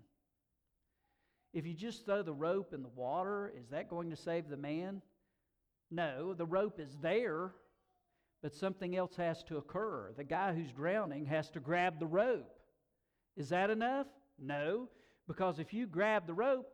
If 1.53 1.67
you 1.67 1.75
just 1.75 2.05
throw 2.05 2.23
the 2.23 2.33
rope 2.33 2.73
in 2.75 2.83
the 2.83 2.89
water, 2.89 3.53
is 3.57 3.69
that 3.69 3.89
going 3.89 4.11
to 4.11 4.17
save 4.17 4.49
the 4.49 4.57
man? 4.57 5.03
No, 5.91 6.35
the 6.35 6.47
rope 6.47 6.81
is 6.81 6.97
there, 7.01 7.53
but 8.43 8.55
something 8.55 8.97
else 8.97 9.15
has 9.17 9.45
to 9.45 9.59
occur. 9.59 10.13
The 10.17 10.25
guy 10.25 10.53
who's 10.53 10.73
drowning 10.73 11.27
has 11.27 11.51
to 11.51 11.61
grab 11.61 12.01
the 12.01 12.07
rope. 12.07 12.59
Is 13.37 13.51
that 13.51 13.71
enough? 13.71 14.09
No. 14.39 14.89
Because 15.27 15.59
if 15.59 15.73
you 15.73 15.87
grab 15.87 16.27
the 16.27 16.35
rope, 16.35 16.71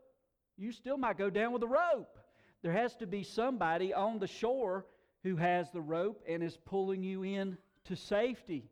you 0.56 0.72
still 0.72 0.96
might 0.96 1.18
go 1.18 1.30
down 1.30 1.52
with 1.52 1.60
the 1.60 1.68
rope. 1.68 2.18
There 2.62 2.72
has 2.72 2.94
to 2.96 3.06
be 3.06 3.22
somebody 3.22 3.94
on 3.94 4.18
the 4.18 4.26
shore 4.26 4.86
who 5.22 5.36
has 5.36 5.70
the 5.70 5.80
rope 5.80 6.22
and 6.28 6.42
is 6.42 6.56
pulling 6.56 7.02
you 7.02 7.22
in 7.22 7.56
to 7.84 7.96
safety. 7.96 8.70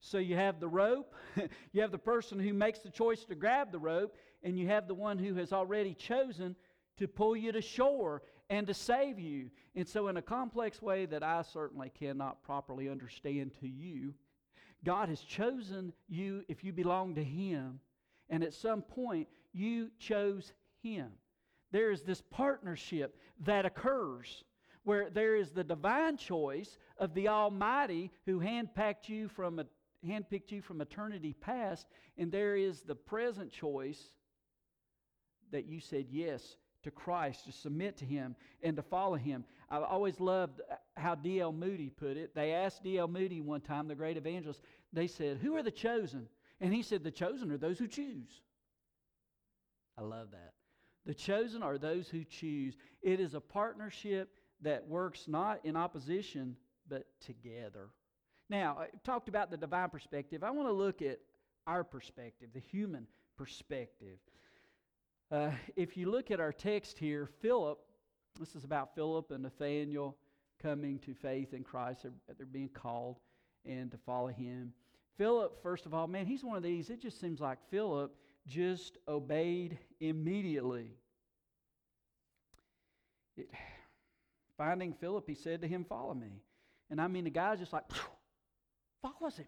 So 0.00 0.18
you 0.18 0.36
have 0.36 0.60
the 0.60 0.68
rope, 0.68 1.14
you 1.72 1.80
have 1.80 1.92
the 1.92 1.98
person 1.98 2.38
who 2.38 2.52
makes 2.52 2.80
the 2.80 2.90
choice 2.90 3.24
to 3.24 3.34
grab 3.34 3.72
the 3.72 3.78
rope, 3.78 4.16
and 4.42 4.58
you 4.58 4.66
have 4.68 4.88
the 4.88 4.94
one 4.94 5.18
who 5.18 5.34
has 5.36 5.52
already 5.52 5.94
chosen 5.94 6.56
to 6.98 7.06
pull 7.08 7.36
you 7.36 7.52
to 7.52 7.62
shore 7.62 8.22
and 8.50 8.66
to 8.66 8.74
save 8.74 9.18
you. 9.18 9.50
And 9.74 9.88
so, 9.88 10.08
in 10.08 10.16
a 10.16 10.22
complex 10.22 10.82
way 10.82 11.06
that 11.06 11.22
I 11.22 11.42
certainly 11.42 11.90
cannot 11.96 12.42
properly 12.42 12.88
understand 12.88 13.52
to 13.60 13.68
you, 13.68 14.14
God 14.84 15.08
has 15.08 15.20
chosen 15.20 15.92
you 16.08 16.44
if 16.48 16.64
you 16.64 16.72
belong 16.72 17.14
to 17.14 17.24
Him 17.24 17.80
and 18.28 18.42
at 18.42 18.54
some 18.54 18.82
point, 18.82 19.28
you 19.52 19.90
chose 19.98 20.52
Him. 20.82 21.10
There 21.70 21.90
is 21.90 22.02
this 22.02 22.22
partnership 22.30 23.16
that 23.44 23.64
occurs 23.64 24.44
where 24.84 25.10
there 25.10 25.36
is 25.36 25.50
the 25.50 25.64
divine 25.64 26.16
choice 26.16 26.78
of 26.98 27.14
the 27.14 27.28
Almighty 27.28 28.10
who 28.26 28.40
handpicked 28.40 29.08
you 29.08 29.28
from 29.28 29.58
a, 29.58 29.66
handpicked 30.06 30.50
you 30.50 30.60
from 30.60 30.80
eternity 30.80 31.34
past, 31.40 31.86
and 32.18 32.32
there 32.32 32.56
is 32.56 32.82
the 32.82 32.94
present 32.94 33.50
choice 33.52 34.02
that 35.52 35.66
you 35.66 35.80
said 35.80 36.06
yes 36.10 36.56
to 36.82 36.90
Christ, 36.90 37.44
to 37.46 37.52
submit 37.52 37.96
to 37.98 38.04
Him, 38.04 38.34
and 38.62 38.76
to 38.76 38.82
follow 38.82 39.14
Him. 39.14 39.44
I've 39.70 39.84
always 39.84 40.18
loved 40.18 40.60
how 40.96 41.14
D.L. 41.14 41.52
Moody 41.52 41.90
put 41.90 42.16
it. 42.16 42.34
They 42.34 42.52
asked 42.52 42.82
D.L. 42.82 43.08
Moody 43.08 43.40
one 43.40 43.60
time, 43.60 43.86
the 43.86 43.94
great 43.94 44.16
evangelist, 44.16 44.60
they 44.92 45.06
said, 45.06 45.38
Who 45.38 45.54
are 45.56 45.62
the 45.62 45.70
chosen? 45.70 46.28
And 46.62 46.72
he 46.72 46.82
said, 46.82 47.02
The 47.02 47.10
chosen 47.10 47.50
are 47.50 47.58
those 47.58 47.78
who 47.78 47.88
choose. 47.88 48.40
I 49.98 50.02
love 50.02 50.30
that. 50.30 50.54
The 51.04 51.12
chosen 51.12 51.62
are 51.62 51.76
those 51.76 52.08
who 52.08 52.24
choose. 52.24 52.76
It 53.02 53.18
is 53.20 53.34
a 53.34 53.40
partnership 53.40 54.38
that 54.62 54.86
works 54.86 55.26
not 55.26 55.60
in 55.64 55.76
opposition, 55.76 56.56
but 56.88 57.06
together. 57.20 57.88
Now, 58.48 58.78
I 58.78 58.86
talked 59.04 59.28
about 59.28 59.50
the 59.50 59.56
divine 59.56 59.90
perspective. 59.90 60.44
I 60.44 60.50
want 60.50 60.68
to 60.68 60.72
look 60.72 61.02
at 61.02 61.18
our 61.66 61.82
perspective, 61.82 62.50
the 62.54 62.60
human 62.60 63.08
perspective. 63.36 64.18
Uh, 65.32 65.50
if 65.74 65.96
you 65.96 66.10
look 66.10 66.30
at 66.30 66.38
our 66.38 66.52
text 66.52 66.98
here, 66.98 67.28
Philip, 67.40 67.78
this 68.38 68.54
is 68.54 68.62
about 68.62 68.94
Philip 68.94 69.32
and 69.32 69.42
Nathanael 69.42 70.16
coming 70.62 71.00
to 71.00 71.14
faith 71.14 71.54
in 71.54 71.64
Christ. 71.64 72.04
They're, 72.04 72.12
they're 72.36 72.46
being 72.46 72.68
called 72.68 73.16
and 73.64 73.90
to 73.90 73.96
follow 73.96 74.28
him. 74.28 74.72
Philip, 75.18 75.62
first 75.62 75.86
of 75.86 75.94
all, 75.94 76.06
man, 76.06 76.26
he's 76.26 76.44
one 76.44 76.56
of 76.56 76.62
these. 76.62 76.90
It 76.90 77.00
just 77.00 77.20
seems 77.20 77.40
like 77.40 77.58
Philip 77.70 78.14
just 78.46 78.98
obeyed 79.06 79.78
immediately. 80.00 80.96
It, 83.36 83.48
finding 84.56 84.92
Philip, 84.94 85.24
he 85.26 85.34
said 85.34 85.62
to 85.62 85.68
him, 85.68 85.84
Follow 85.84 86.14
me. 86.14 86.42
And 86.90 87.00
I 87.00 87.08
mean, 87.08 87.24
the 87.24 87.30
guy's 87.30 87.58
just 87.58 87.72
like, 87.72 87.84
follows 89.02 89.36
him. 89.36 89.46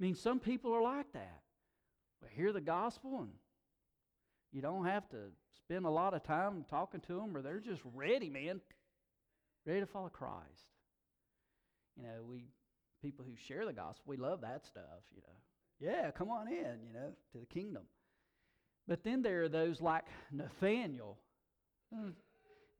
I 0.00 0.04
mean, 0.04 0.14
some 0.14 0.40
people 0.40 0.72
are 0.74 0.82
like 0.82 1.12
that. 1.12 1.40
Well, 2.20 2.30
hear 2.34 2.52
the 2.52 2.60
gospel, 2.60 3.20
and 3.20 3.30
you 4.52 4.60
don't 4.62 4.84
have 4.84 5.08
to 5.10 5.16
spend 5.56 5.86
a 5.86 5.90
lot 5.90 6.14
of 6.14 6.22
time 6.22 6.64
talking 6.68 7.00
to 7.00 7.14
them, 7.14 7.36
or 7.36 7.42
they're 7.42 7.60
just 7.60 7.80
ready, 7.94 8.28
man, 8.28 8.60
ready 9.64 9.80
to 9.80 9.86
follow 9.86 10.08
Christ. 10.08 10.66
You 11.96 12.04
know, 12.04 12.22
we 12.28 12.44
people 13.02 13.24
who 13.28 13.36
share 13.36 13.66
the 13.66 13.72
gospel, 13.72 14.04
we 14.06 14.16
love 14.16 14.40
that 14.42 14.64
stuff, 14.64 15.02
you 15.14 15.22
know. 15.22 15.92
Yeah, 15.92 16.12
come 16.12 16.30
on 16.30 16.46
in, 16.46 16.78
you 16.86 16.92
know, 16.92 17.12
to 17.32 17.38
the 17.38 17.46
kingdom. 17.46 17.82
But 18.86 19.02
then 19.02 19.22
there 19.22 19.42
are 19.42 19.48
those 19.48 19.80
like 19.80 20.04
Nathanael. 20.30 21.18
It 21.92 22.14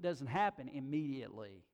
doesn't 0.00 0.28
happen 0.28 0.68
immediately. 0.72 1.64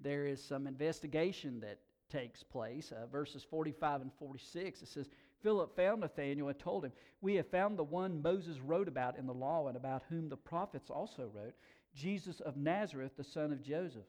There 0.00 0.26
is 0.26 0.42
some 0.42 0.66
investigation 0.66 1.60
that 1.60 1.78
takes 2.10 2.42
place. 2.42 2.92
Uh, 2.92 3.06
verses 3.06 3.44
45 3.48 4.02
and 4.02 4.12
46, 4.18 4.82
it 4.82 4.88
says, 4.88 5.08
Philip 5.42 5.74
found 5.76 6.00
Nathanael 6.00 6.48
and 6.48 6.58
told 6.58 6.84
him, 6.84 6.92
We 7.20 7.34
have 7.34 7.48
found 7.48 7.78
the 7.78 7.84
one 7.84 8.22
Moses 8.22 8.58
wrote 8.60 8.88
about 8.88 9.18
in 9.18 9.26
the 9.26 9.34
law 9.34 9.68
and 9.68 9.76
about 9.76 10.02
whom 10.08 10.28
the 10.28 10.36
prophets 10.36 10.90
also 10.90 11.30
wrote, 11.32 11.54
Jesus 11.94 12.40
of 12.40 12.56
Nazareth, 12.56 13.12
the 13.16 13.24
son 13.24 13.52
of 13.52 13.62
Joseph. 13.62 14.06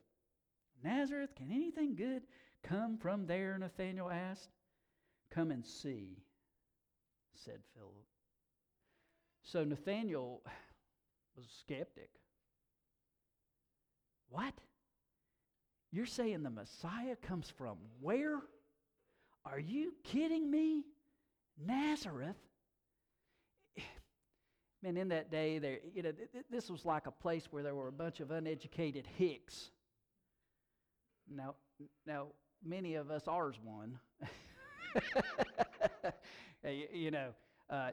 Nazareth, 0.84 1.36
can 1.36 1.52
anything 1.52 1.96
good 1.96 2.24
Come 2.64 2.98
from 2.98 3.28
there, 3.28 3.58
Nathanael 3.58 4.10
asked. 4.10 4.50
Come 5.32 5.52
and 5.52 5.66
see, 5.66 6.18
said 7.36 7.60
Philip. 7.76 8.06
So 9.44 9.64
Nathanael 9.64 10.42
was 11.36 11.46
a 11.46 11.60
skeptic. 11.60 12.10
What? 14.30 14.54
You're 15.92 16.06
saying 16.06 16.44
the 16.44 16.50
Messiah 16.50 17.16
comes 17.16 17.50
from 17.50 17.78
where? 18.02 18.40
Are 19.46 19.60
you 19.60 19.94
kidding 20.04 20.52
me? 20.52 20.84
Nazareth? 21.66 22.36
Man, 24.84 24.98
in 24.98 25.08
that 25.08 25.32
day, 25.32 25.58
there, 25.58 25.80
you 25.96 26.04
know, 26.04 26.12
this 26.52 26.70
was 26.70 26.86
like 26.86 27.08
a 27.08 27.12
place 27.12 27.48
where 27.50 27.64
there 27.64 27.74
were 27.74 27.88
a 27.88 27.92
bunch 27.94 28.20
of 28.20 28.30
uneducated 28.30 29.08
hicks. 29.18 29.72
Now, 31.30 31.56
now 32.06 32.28
many 32.64 32.96
of 32.96 33.12
us 33.12 33.28
ours 33.28 33.56
one. 33.64 34.00
you, 36.94 37.12
know, 37.12 37.30
uh, 37.70 37.92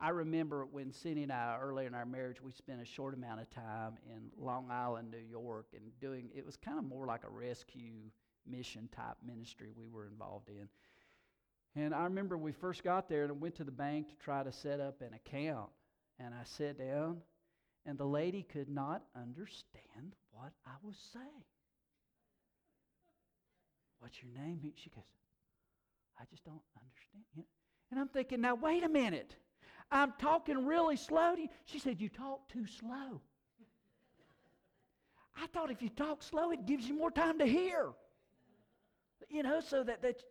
I 0.00 0.10
remember 0.10 0.66
when 0.66 0.92
Cindy 0.92 1.22
and 1.22 1.32
I, 1.32 1.58
early 1.60 1.86
in 1.86 1.94
our 1.94 2.06
marriage, 2.06 2.42
we 2.42 2.52
spent 2.52 2.80
a 2.82 2.84
short 2.84 3.14
amount 3.14 3.40
of 3.40 3.50
time 3.50 3.94
in 4.06 4.30
Long 4.38 4.70
Island, 4.70 5.10
New 5.10 5.18
York, 5.18 5.66
and 5.74 5.82
doing 6.00 6.30
it 6.34 6.44
was 6.44 6.56
kind 6.56 6.78
of 6.78 6.84
more 6.84 7.06
like 7.06 7.24
a 7.24 7.30
rescue 7.30 8.10
mission 8.48 8.88
type 8.94 9.16
ministry 9.26 9.70
we 9.76 9.88
were 9.88 10.06
involved 10.06 10.48
in. 10.48 10.68
And 11.82 11.94
I 11.94 12.04
remember 12.04 12.38
we 12.38 12.52
first 12.52 12.82
got 12.84 13.08
there 13.08 13.24
and 13.24 13.40
went 13.40 13.54
to 13.56 13.64
the 13.64 13.70
bank 13.70 14.08
to 14.08 14.14
try 14.16 14.42
to 14.42 14.52
set 14.52 14.80
up 14.80 15.02
an 15.02 15.12
account. 15.14 15.68
And 16.18 16.32
I 16.34 16.44
sat 16.44 16.78
down, 16.78 17.18
and 17.84 17.98
the 17.98 18.06
lady 18.06 18.42
could 18.42 18.70
not 18.70 19.02
understand 19.14 20.14
what 20.30 20.52
I 20.66 20.72
was 20.82 20.96
saying. 21.12 21.44
What's 24.00 24.22
your 24.22 24.32
name? 24.32 24.60
She 24.76 24.90
goes, 24.90 25.04
I 26.18 26.24
just 26.30 26.44
don't 26.44 26.62
understand. 26.76 27.46
And 27.90 28.00
I'm 28.00 28.08
thinking, 28.08 28.40
now 28.40 28.54
wait 28.54 28.84
a 28.84 28.88
minute. 28.88 29.36
I'm 29.90 30.12
talking 30.18 30.66
really 30.66 30.96
slow 30.96 31.36
to 31.36 31.42
you. 31.42 31.48
She 31.64 31.78
said, 31.78 32.00
You 32.00 32.08
talk 32.08 32.48
too 32.48 32.66
slow. 32.66 33.20
I 35.40 35.46
thought 35.48 35.70
if 35.70 35.82
you 35.82 35.90
talk 35.90 36.22
slow, 36.22 36.50
it 36.50 36.66
gives 36.66 36.88
you 36.88 36.96
more 36.96 37.10
time 37.10 37.38
to 37.38 37.46
hear. 37.46 37.90
You 39.28 39.42
know, 39.42 39.60
so 39.60 39.82
that, 39.84 40.02
that 40.02 40.22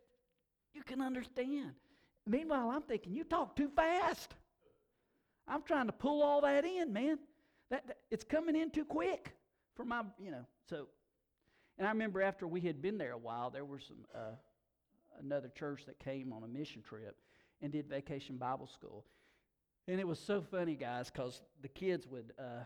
you 0.74 0.82
can 0.82 1.00
understand. 1.00 1.72
Meanwhile, 2.26 2.70
I'm 2.70 2.82
thinking, 2.82 3.14
you 3.14 3.24
talk 3.24 3.54
too 3.54 3.70
fast. 3.74 4.34
I'm 5.46 5.62
trying 5.62 5.86
to 5.86 5.92
pull 5.92 6.22
all 6.22 6.40
that 6.40 6.64
in, 6.64 6.92
man. 6.92 7.18
That, 7.70 7.86
that 7.86 7.98
it's 8.10 8.24
coming 8.24 8.56
in 8.56 8.70
too 8.70 8.84
quick 8.84 9.32
for 9.74 9.84
my, 9.84 10.02
you 10.18 10.30
know. 10.30 10.44
So 10.68 10.88
and 11.78 11.86
I 11.86 11.90
remember 11.90 12.22
after 12.22 12.46
we 12.46 12.60
had 12.60 12.80
been 12.80 12.98
there 12.98 13.12
a 13.12 13.18
while, 13.18 13.50
there 13.50 13.64
was 13.64 13.82
some, 13.86 14.04
uh, 14.14 14.34
another 15.20 15.50
church 15.54 15.84
that 15.86 15.98
came 15.98 16.32
on 16.32 16.42
a 16.42 16.48
mission 16.48 16.82
trip 16.82 17.16
and 17.60 17.72
did 17.72 17.88
vacation 17.88 18.36
Bible 18.36 18.66
school. 18.66 19.04
And 19.88 20.00
it 20.00 20.06
was 20.06 20.18
so 20.18 20.40
funny, 20.40 20.74
guys, 20.74 21.10
because 21.10 21.42
the 21.62 21.68
kids 21.68 22.06
would 22.08 22.32
uh, 22.38 22.64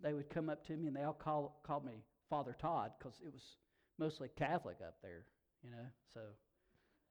they 0.00 0.12
would 0.12 0.30
come 0.30 0.48
up 0.48 0.66
to 0.66 0.76
me 0.76 0.86
and 0.86 0.96
they 0.96 1.02
all 1.02 1.12
call 1.12 1.60
called 1.62 1.84
me 1.84 2.04
Father 2.30 2.56
Todd 2.58 2.92
because 2.98 3.20
it 3.24 3.32
was 3.32 3.56
mostly 3.98 4.28
Catholic 4.36 4.76
up 4.86 4.96
there, 5.02 5.24
you 5.62 5.70
know. 5.70 5.86
So 6.12 6.20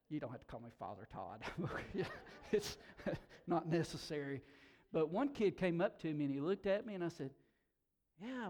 you 0.09 0.19
don't 0.19 0.31
have 0.31 0.41
to 0.41 0.47
call 0.47 0.59
me 0.59 0.69
Father 0.79 1.07
Todd. 1.11 1.43
it's 2.51 2.77
not 3.47 3.67
necessary. 3.67 4.41
But 4.91 5.11
one 5.11 5.29
kid 5.29 5.57
came 5.57 5.81
up 5.81 5.99
to 6.01 6.13
me 6.13 6.25
and 6.25 6.33
he 6.33 6.39
looked 6.39 6.65
at 6.65 6.85
me 6.85 6.95
and 6.95 7.03
I 7.03 7.09
said, 7.09 7.29
"Yeah, 8.21 8.49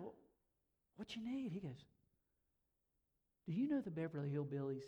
what 0.95 1.15
you 1.15 1.23
need?" 1.23 1.51
He 1.51 1.59
goes, 1.59 1.85
"Do 3.45 3.53
you 3.53 3.67
know 3.67 3.81
the 3.81 3.91
Beverly 3.91 4.29
Hillbillies?" 4.29 4.83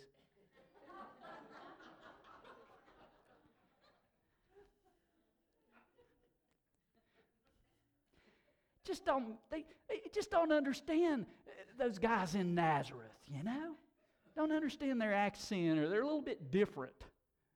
just 8.86 9.04
don't 9.04 9.34
they, 9.50 9.64
they 9.88 10.00
just 10.14 10.30
don't 10.30 10.52
understand 10.52 11.26
uh, 11.46 11.50
those 11.78 11.98
guys 11.98 12.34
in 12.34 12.54
Nazareth, 12.54 13.10
you 13.26 13.42
know? 13.42 13.74
Don't 14.36 14.52
understand 14.52 15.00
their 15.00 15.14
accent 15.14 15.78
or 15.78 15.88
they're 15.88 16.02
a 16.02 16.06
little 16.06 16.22
bit 16.22 16.50
different, 16.50 16.94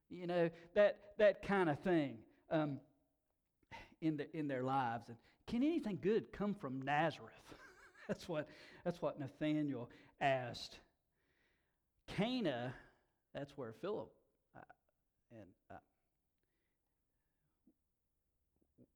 you 0.09 0.27
know, 0.27 0.51
that 0.75 0.99
that 1.19 1.43
kind 1.43 1.71
of 1.71 1.79
thing 1.81 2.19
um, 2.51 2.81
in 4.01 4.17
the, 4.17 4.37
in 4.37 4.49
their 4.49 4.63
lives. 4.63 5.09
And 5.09 5.17
can 5.47 5.63
anything 5.63 5.99
good 6.01 6.33
come 6.33 6.55
from 6.55 6.83
Nazareth? 6.83 7.31
that's 8.09 8.29
what 8.29 8.49
that's 8.85 9.01
what 9.01 9.21
Nathanael 9.21 9.89
asked. 10.21 10.79
Cana, 12.17 12.75
that's 13.35 13.53
where 13.57 13.73
Philip 13.73 14.11
uh, 14.57 14.61
and 15.33 15.49
uh, 15.71 15.75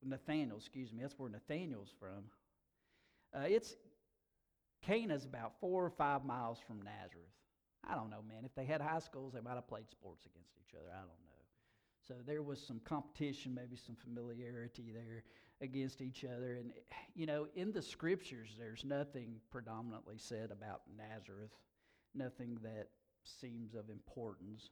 Nathanael, 0.02 0.56
excuse 0.56 0.92
me, 0.92 1.02
that's 1.02 1.18
where 1.18 1.30
Nathanael's 1.30 1.92
from. 1.98 2.24
Uh, 3.34 3.46
it's 3.46 3.74
Cana's 4.82 5.24
about 5.24 5.52
four 5.60 5.84
or 5.84 5.90
five 5.90 6.24
miles 6.24 6.58
from 6.66 6.82
Nazareth. 6.82 7.32
I 7.88 7.94
don't 7.94 8.10
know, 8.10 8.22
man. 8.26 8.44
If 8.44 8.54
they 8.54 8.64
had 8.64 8.80
high 8.80 8.98
schools, 8.98 9.32
they 9.32 9.40
might 9.40 9.54
have 9.54 9.68
played 9.68 9.90
sports 9.90 10.26
against 10.26 10.52
each 10.58 10.74
other. 10.74 10.88
I 10.92 10.98
don't 11.00 11.08
know. 11.08 11.34
So 12.06 12.14
there 12.26 12.42
was 12.42 12.60
some 12.60 12.80
competition, 12.84 13.54
maybe 13.54 13.76
some 13.76 13.96
familiarity 13.96 14.92
there 14.92 15.24
against 15.60 16.02
each 16.02 16.24
other. 16.24 16.54
And, 16.54 16.72
you 17.14 17.26
know, 17.26 17.46
in 17.54 17.72
the 17.72 17.82
scriptures, 17.82 18.56
there's 18.58 18.84
nothing 18.84 19.36
predominantly 19.50 20.16
said 20.18 20.50
about 20.50 20.82
Nazareth, 20.96 21.52
nothing 22.14 22.58
that 22.62 22.88
seems 23.40 23.74
of 23.74 23.90
importance. 23.90 24.70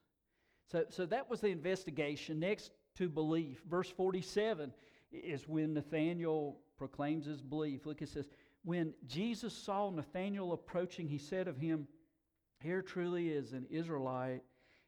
So, 0.71 0.85
so 0.88 1.07
that 1.07 1.29
was 1.29 1.41
the 1.41 1.49
investigation. 1.49 2.41
Next 2.41 2.71
to 2.97 3.09
belief. 3.09 3.62
Verse 3.69 3.91
47 3.91 4.73
is 5.12 5.49
when 5.49 5.75
Nathanael 5.75 6.59
proclaims 6.77 7.27
his 7.27 7.43
belief. 7.43 7.87
Look, 7.87 8.03
it 8.03 8.09
says, 8.09 8.29
When 8.65 8.95
Jesus 9.07 9.55
saw 9.55 9.91
Nathanael 9.91 10.53
approaching, 10.53 11.09
he 11.09 11.19
said 11.19 11.49
of 11.49 11.57
him, 11.57 11.87
Here 12.61 12.83
truly 12.83 13.29
is 13.29 13.53
an 13.53 13.67
Israelite 13.71 14.43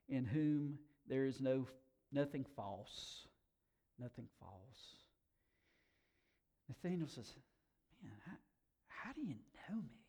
in 0.09 0.25
whom 0.25 0.79
there 1.07 1.25
is 1.25 1.41
no 1.41 1.67
nothing 2.13 2.45
false. 2.57 3.27
Nothing 3.99 4.27
false. 4.41 4.51
Nathanael 6.69 7.09
says, 7.09 7.33
Man, 8.03 8.13
how, 8.27 8.37
how 8.87 9.13
do 9.13 9.23
you 9.23 9.37
know 9.69 9.77
me? 9.77 10.04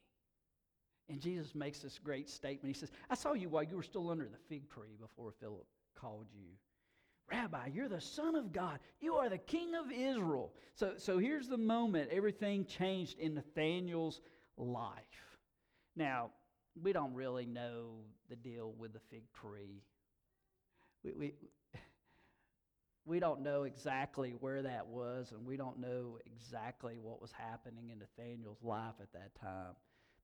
And 1.09 1.21
Jesus 1.21 1.53
makes 1.53 1.79
this 1.79 1.99
great 2.03 2.29
statement. 2.29 2.75
He 2.75 2.79
says, 2.79 2.91
I 3.09 3.15
saw 3.15 3.33
you 3.33 3.49
while 3.49 3.63
you 3.63 3.75
were 3.75 3.83
still 3.83 4.09
under 4.09 4.25
the 4.25 4.37
fig 4.49 4.69
tree 4.69 4.97
before 4.99 5.33
Philip 5.39 5.67
called 5.95 6.27
you. 6.33 6.49
Rabbi, 7.31 7.69
you're 7.73 7.89
the 7.89 8.01
Son 8.01 8.35
of 8.35 8.51
God. 8.51 8.79
You 8.99 9.15
are 9.15 9.29
the 9.29 9.37
King 9.37 9.73
of 9.75 9.91
Israel. 9.91 10.53
So, 10.75 10.93
so 10.97 11.17
here's 11.17 11.47
the 11.47 11.57
moment 11.57 12.09
everything 12.11 12.65
changed 12.65 13.17
in 13.19 13.35
Nathanael's 13.35 14.21
life. 14.57 14.93
Now, 15.95 16.31
we 16.81 16.93
don't 16.93 17.13
really 17.13 17.45
know 17.45 17.97
the 18.29 18.35
deal 18.35 18.73
with 18.77 18.93
the 18.93 18.99
fig 19.09 19.23
tree. 19.33 19.81
We, 21.03 21.13
we, 21.13 21.33
we 23.05 23.19
don't 23.19 23.41
know 23.41 23.63
exactly 23.63 24.35
where 24.39 24.63
that 24.63 24.87
was, 24.87 25.31
and 25.31 25.45
we 25.45 25.57
don't 25.57 25.79
know 25.79 26.17
exactly 26.25 26.97
what 27.01 27.21
was 27.21 27.31
happening 27.31 27.91
in 27.91 27.99
Nathanael's 27.99 28.61
life 28.63 28.95
at 29.01 29.13
that 29.13 29.33
time. 29.39 29.75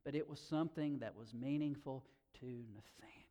But 0.04 0.16
it 0.16 0.28
was 0.28 0.40
something 0.40 1.00
that 1.00 1.16
was 1.16 1.34
meaningful 1.34 2.04
to 2.40 2.46
Nathanael. 2.46 3.22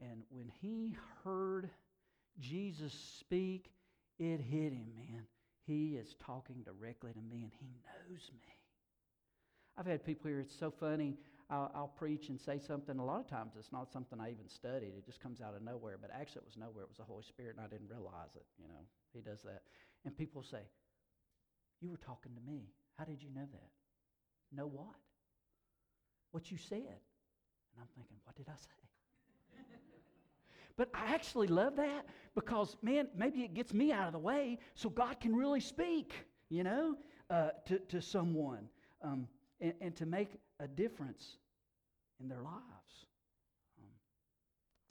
And 0.00 0.22
when 0.30 0.50
he 0.60 0.96
heard 1.24 1.70
Jesus 2.38 2.92
speak, 3.18 3.70
it 4.18 4.40
hit 4.40 4.72
him, 4.72 4.92
man. 4.94 5.26
He 5.66 5.96
is 5.96 6.14
talking 6.24 6.64
directly 6.64 7.12
to 7.12 7.20
me 7.20 7.42
and 7.42 7.52
he 7.60 7.66
knows 7.84 8.30
me. 8.32 8.54
I've 9.76 9.86
had 9.86 10.04
people 10.04 10.28
here, 10.28 10.40
it's 10.40 10.58
so 10.58 10.70
funny. 10.70 11.14
I'll, 11.50 11.70
I'll, 11.74 11.92
preach 11.96 12.28
and 12.28 12.38
say 12.38 12.58
something. 12.58 12.98
A 12.98 13.04
lot 13.04 13.20
of 13.20 13.28
times 13.28 13.52
it's 13.58 13.72
not 13.72 13.90
something 13.90 14.20
I 14.20 14.30
even 14.30 14.48
studied, 14.48 14.92
it 14.98 15.06
just 15.06 15.20
comes 15.20 15.40
out 15.40 15.54
of 15.54 15.62
nowhere. 15.62 15.96
But 16.00 16.10
actually, 16.12 16.42
it 16.42 16.46
was 16.46 16.56
nowhere. 16.58 16.84
It 16.84 16.88
was 16.88 16.98
the 16.98 17.04
Holy 17.04 17.22
Spirit, 17.22 17.56
and 17.56 17.64
I 17.64 17.68
didn't 17.68 17.88
realize 17.88 18.34
it. 18.34 18.44
You 18.58 18.68
know, 18.68 18.84
He 19.14 19.20
does 19.20 19.40
that. 19.42 19.62
And 20.04 20.16
people 20.16 20.42
say, 20.42 20.60
You 21.80 21.90
were 21.90 21.96
talking 21.96 22.32
to 22.34 22.50
me. 22.50 22.68
How 22.98 23.04
did 23.04 23.22
you 23.22 23.30
know 23.34 23.46
that? 23.50 23.70
Know 24.54 24.66
what? 24.66 24.96
What 26.32 26.50
you 26.50 26.58
said. 26.58 26.78
And 26.78 27.80
I'm 27.80 27.88
thinking, 27.96 28.16
What 28.24 28.36
did 28.36 28.48
I 28.48 28.56
say? 28.56 29.62
But 30.76 30.90
I 30.94 31.12
actually 31.12 31.48
love 31.48 31.76
that 31.76 32.06
because, 32.36 32.76
man, 32.82 33.08
maybe 33.16 33.42
it 33.42 33.52
gets 33.52 33.74
me 33.74 33.90
out 33.90 34.06
of 34.06 34.12
the 34.12 34.18
way 34.20 34.58
so 34.74 34.88
God 34.88 35.18
can 35.20 35.34
really 35.34 35.60
speak, 35.60 36.12
you 36.50 36.62
know, 36.62 36.94
uh, 37.30 37.48
to, 37.66 37.80
to 37.80 38.00
someone 38.00 38.68
um, 39.02 39.26
and, 39.60 39.74
and, 39.80 39.96
to 39.96 40.06
make 40.06 40.28
a 40.60 40.68
difference 40.68 41.36
in 42.20 42.28
their 42.28 42.42
lives. 42.42 43.06
Um, 43.80 43.88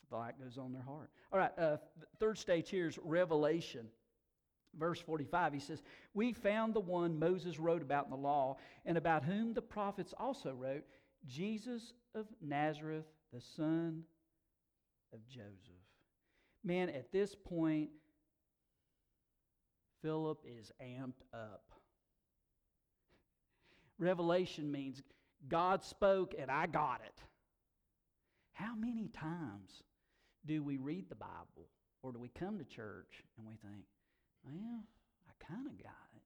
the 0.10 0.18
light 0.18 0.34
goes 0.44 0.58
on 0.58 0.74
their 0.74 0.84
heart. 0.84 1.10
All 1.32 1.40
right, 1.40 1.58
uh, 1.58 1.78
third 2.20 2.38
stage 2.38 2.70
here 2.70 2.88
is 2.88 3.00
revelation. 3.04 3.88
Verse 4.78 5.00
45, 5.00 5.54
he 5.54 5.60
says, 5.60 5.82
We 6.14 6.34
found 6.34 6.74
the 6.74 6.80
one 6.80 7.18
Moses 7.18 7.60
wrote 7.60 7.82
about 7.82 8.06
in 8.06 8.12
the 8.12 8.18
law, 8.18 8.58
and 8.86 8.98
about 8.98 9.24
whom 9.24 9.54
the 9.54 9.62
prophets 9.62 10.14
also 10.20 10.52
wrote, 10.52 10.84
Jesus 11.26 11.94
of 12.16 12.28
Nazareth, 12.42 13.06
the 13.34 13.42
son 13.42 14.04
of 15.14 15.28
Joseph. 15.28 15.76
Man, 16.64 16.90
at 16.90 17.12
this 17.12 17.36
point, 17.36 17.90
Philip 20.02 20.40
is 20.46 20.72
amped 20.82 21.24
up. 21.34 21.64
Revelation 24.00 24.72
means 24.72 25.02
God 25.48 25.84
spoke 25.84 26.34
and 26.38 26.52
I 26.52 26.68
got 26.68 27.02
it. 27.06 27.22
How 28.54 28.76
many 28.76 29.10
times 29.10 29.84
do 30.46 30.64
we 30.64 30.78
read 30.78 31.10
the 31.10 31.16
Bible 31.16 31.70
or 32.02 32.12
do 32.12 32.20
we 32.20 32.30
come 32.30 32.58
to 32.58 32.66
church 32.66 33.24
and 33.38 33.48
we 33.48 33.56
think, 33.56 33.84
well, 34.44 34.84
I 35.28 35.46
kind 35.46 35.68
of 35.68 35.78
got 35.78 36.10
it? 36.16 36.24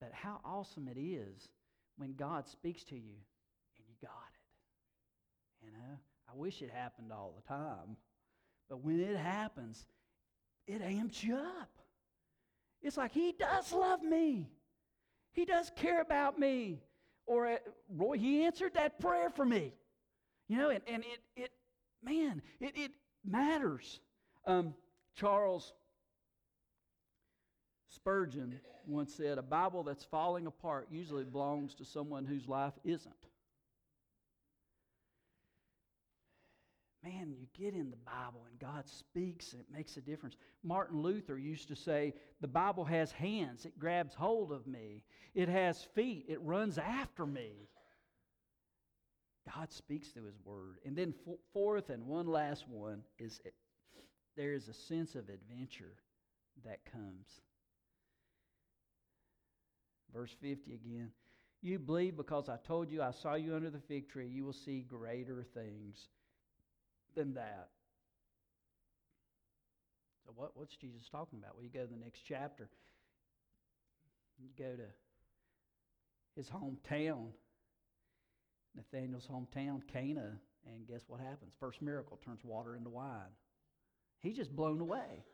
But 0.00 0.12
how 0.12 0.40
awesome 0.44 0.88
it 0.88 1.00
is 1.00 1.48
when 1.96 2.14
God 2.14 2.48
speaks 2.48 2.84
to 2.84 2.94
you 2.94 3.16
and 3.76 3.86
you 3.88 3.94
got 4.02 4.10
it. 4.10 5.66
You 5.66 5.72
know, 5.72 5.98
I 6.28 6.36
wish 6.36 6.62
it 6.62 6.70
happened 6.70 7.12
all 7.12 7.34
the 7.36 7.48
time. 7.48 7.96
But 8.68 8.82
when 8.84 9.00
it 9.00 9.16
happens, 9.16 9.86
it 10.66 10.82
amps 10.82 11.22
you 11.22 11.36
up. 11.36 11.70
It's 12.82 12.96
like, 12.96 13.12
He 13.12 13.32
does 13.32 13.72
love 13.72 14.02
me. 14.02 14.50
He 15.32 15.44
does 15.44 15.70
care 15.76 16.00
about 16.00 16.38
me. 16.38 16.80
Or, 17.26 17.46
uh, 17.46 17.56
Roy, 17.88 18.18
He 18.18 18.44
answered 18.44 18.74
that 18.74 19.00
prayer 19.00 19.30
for 19.30 19.44
me. 19.44 19.72
You 20.48 20.58
know, 20.58 20.70
and, 20.70 20.82
and 20.86 21.02
it, 21.04 21.42
it, 21.42 21.50
man, 22.02 22.42
it, 22.60 22.72
it 22.76 22.92
matters. 23.24 24.00
Um, 24.46 24.74
Charles 25.14 25.72
Spurgeon 27.96 28.60
once 28.86 29.14
said, 29.14 29.38
A 29.38 29.42
Bible 29.42 29.82
that's 29.82 30.04
falling 30.04 30.46
apart 30.46 30.86
usually 30.90 31.24
belongs 31.24 31.74
to 31.74 31.84
someone 31.84 32.24
whose 32.24 32.46
life 32.46 32.74
isn't. 32.84 33.26
man, 37.06 37.34
you 37.38 37.46
get 37.56 37.74
in 37.74 37.90
the 37.90 37.96
Bible 37.96 38.46
and 38.50 38.58
God 38.58 38.88
speaks 38.88 39.52
and 39.52 39.60
it 39.60 39.66
makes 39.72 39.96
a 39.96 40.00
difference. 40.00 40.36
Martin 40.62 41.02
Luther 41.02 41.38
used 41.38 41.68
to 41.68 41.76
say, 41.76 42.14
The 42.40 42.48
Bible 42.48 42.84
has 42.84 43.12
hands, 43.12 43.64
it 43.64 43.78
grabs 43.78 44.14
hold 44.14 44.52
of 44.52 44.66
me. 44.66 45.04
It 45.34 45.48
has 45.48 45.86
feet, 45.94 46.24
it 46.28 46.40
runs 46.42 46.78
after 46.78 47.26
me. 47.26 47.68
God 49.54 49.70
speaks 49.70 50.08
through 50.08 50.26
His 50.26 50.40
Word. 50.44 50.78
And 50.84 50.96
then, 50.96 51.14
fourth 51.52 51.90
and 51.90 52.06
one 52.06 52.26
last 52.26 52.68
one 52.68 53.02
is 53.18 53.40
it, 53.44 53.54
there 54.36 54.54
is 54.54 54.68
a 54.68 54.74
sense 54.74 55.14
of 55.14 55.28
adventure 55.28 55.94
that 56.64 56.80
comes. 56.90 57.40
Verse 60.16 60.34
50 60.40 60.72
again. 60.72 61.10
You 61.60 61.78
believe 61.78 62.16
because 62.16 62.48
I 62.48 62.56
told 62.66 62.90
you 62.90 63.02
I 63.02 63.10
saw 63.22 63.34
you 63.34 63.54
under 63.54 63.68
the 63.68 63.80
fig 63.86 64.08
tree, 64.08 64.28
you 64.28 64.44
will 64.44 64.54
see 64.54 64.80
greater 64.80 65.44
things 65.52 65.96
than 67.14 67.34
that. 67.34 67.68
So, 70.24 70.32
what, 70.34 70.56
what's 70.56 70.74
Jesus 70.76 71.02
talking 71.10 71.38
about? 71.38 71.54
Well, 71.54 71.64
you 71.64 71.70
go 71.70 71.82
to 71.82 71.92
the 71.92 72.02
next 72.02 72.22
chapter, 72.26 72.68
you 74.38 74.48
go 74.58 74.76
to 74.76 74.88
his 76.34 76.48
hometown, 76.48 77.28
Nathanael's 78.74 79.28
hometown, 79.30 79.80
Cana, 79.92 80.38
and 80.66 80.86
guess 80.88 81.02
what 81.08 81.20
happens? 81.20 81.52
First 81.60 81.82
miracle 81.82 82.18
turns 82.24 82.40
water 82.42 82.74
into 82.74 82.88
wine. 82.88 83.34
He's 84.20 84.36
just 84.36 84.54
blown 84.54 84.80
away. 84.80 85.24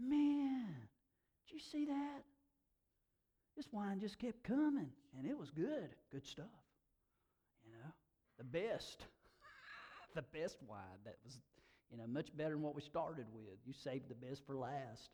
Man, 0.00 0.66
did 1.46 1.54
you 1.54 1.60
see 1.72 1.86
that? 1.86 2.22
This 3.56 3.66
wine 3.70 4.00
just 4.00 4.18
kept 4.18 4.42
coming, 4.42 4.90
and 5.16 5.26
it 5.26 5.38
was 5.38 5.50
good. 5.50 5.90
Good 6.10 6.26
stuff. 6.26 6.46
You 7.64 7.72
know, 7.72 7.92
the 8.38 8.44
best. 8.44 9.04
the 10.14 10.22
best 10.22 10.56
wine 10.66 10.80
that 11.04 11.16
was, 11.24 11.38
you 11.90 11.96
know, 11.96 12.06
much 12.06 12.36
better 12.36 12.54
than 12.54 12.62
what 12.62 12.74
we 12.74 12.82
started 12.82 13.26
with. 13.32 13.58
You 13.64 13.72
saved 13.72 14.08
the 14.08 14.26
best 14.26 14.44
for 14.46 14.56
last. 14.56 15.10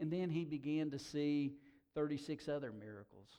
And 0.00 0.12
then 0.12 0.28
he 0.28 0.44
began 0.44 0.90
to 0.90 0.98
see 0.98 1.54
36 1.94 2.48
other 2.48 2.72
miracles. 2.72 3.38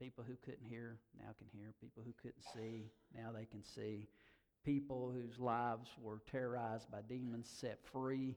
People 0.00 0.24
who 0.26 0.36
couldn't 0.44 0.66
hear 0.66 0.98
now 1.18 1.30
can 1.38 1.46
hear. 1.52 1.72
People 1.80 2.02
who 2.04 2.12
couldn't 2.20 2.44
see 2.54 2.90
now 3.14 3.30
they 3.32 3.46
can 3.46 3.62
see. 3.62 4.08
People 4.64 5.12
whose 5.12 5.38
lives 5.38 5.88
were 6.00 6.20
terrorized 6.30 6.90
by 6.90 6.98
demons 7.08 7.48
set 7.48 7.78
free. 7.92 8.36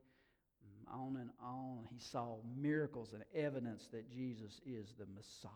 On 0.93 1.17
and 1.17 1.30
on. 1.41 1.86
He 1.91 2.00
saw 2.00 2.38
miracles 2.58 3.13
and 3.13 3.24
evidence 3.36 3.88
that 3.91 4.10
Jesus 4.10 4.62
is 4.65 4.93
the 4.98 5.08
Messiah, 5.13 5.52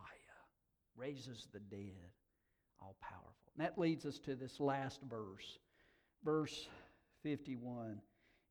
raises 0.96 1.48
the 1.54 1.60
dead, 1.60 2.12
all 2.82 2.96
powerful. 3.02 3.52
And 3.56 3.66
that 3.66 3.78
leads 3.78 4.06
us 4.06 4.20
to 4.20 4.36
this 4.36 4.60
last 4.60 5.00
verse, 5.10 5.60
verse 6.24 6.68
51 7.24 8.02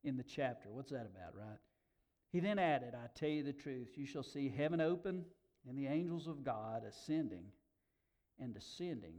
in 0.03 0.17
the 0.17 0.23
chapter. 0.23 0.69
What's 0.69 0.91
that 0.91 1.07
about, 1.13 1.35
right? 1.35 1.59
He 2.31 2.39
then 2.39 2.59
added, 2.59 2.93
I 2.93 3.07
tell 3.15 3.29
you 3.29 3.43
the 3.43 3.53
truth, 3.53 3.89
you 3.95 4.05
shall 4.05 4.23
see 4.23 4.53
heaven 4.55 4.79
open 4.79 5.25
and 5.67 5.77
the 5.77 5.87
angels 5.87 6.27
of 6.27 6.43
God 6.43 6.83
ascending 6.87 7.45
and 8.39 8.53
descending 8.53 9.15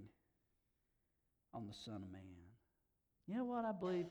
on 1.53 1.67
the 1.67 1.75
Son 1.75 1.97
of 1.97 2.11
Man. 2.11 2.23
You 3.27 3.37
know 3.37 3.45
what 3.45 3.65
I 3.65 3.73
believe? 3.73 4.07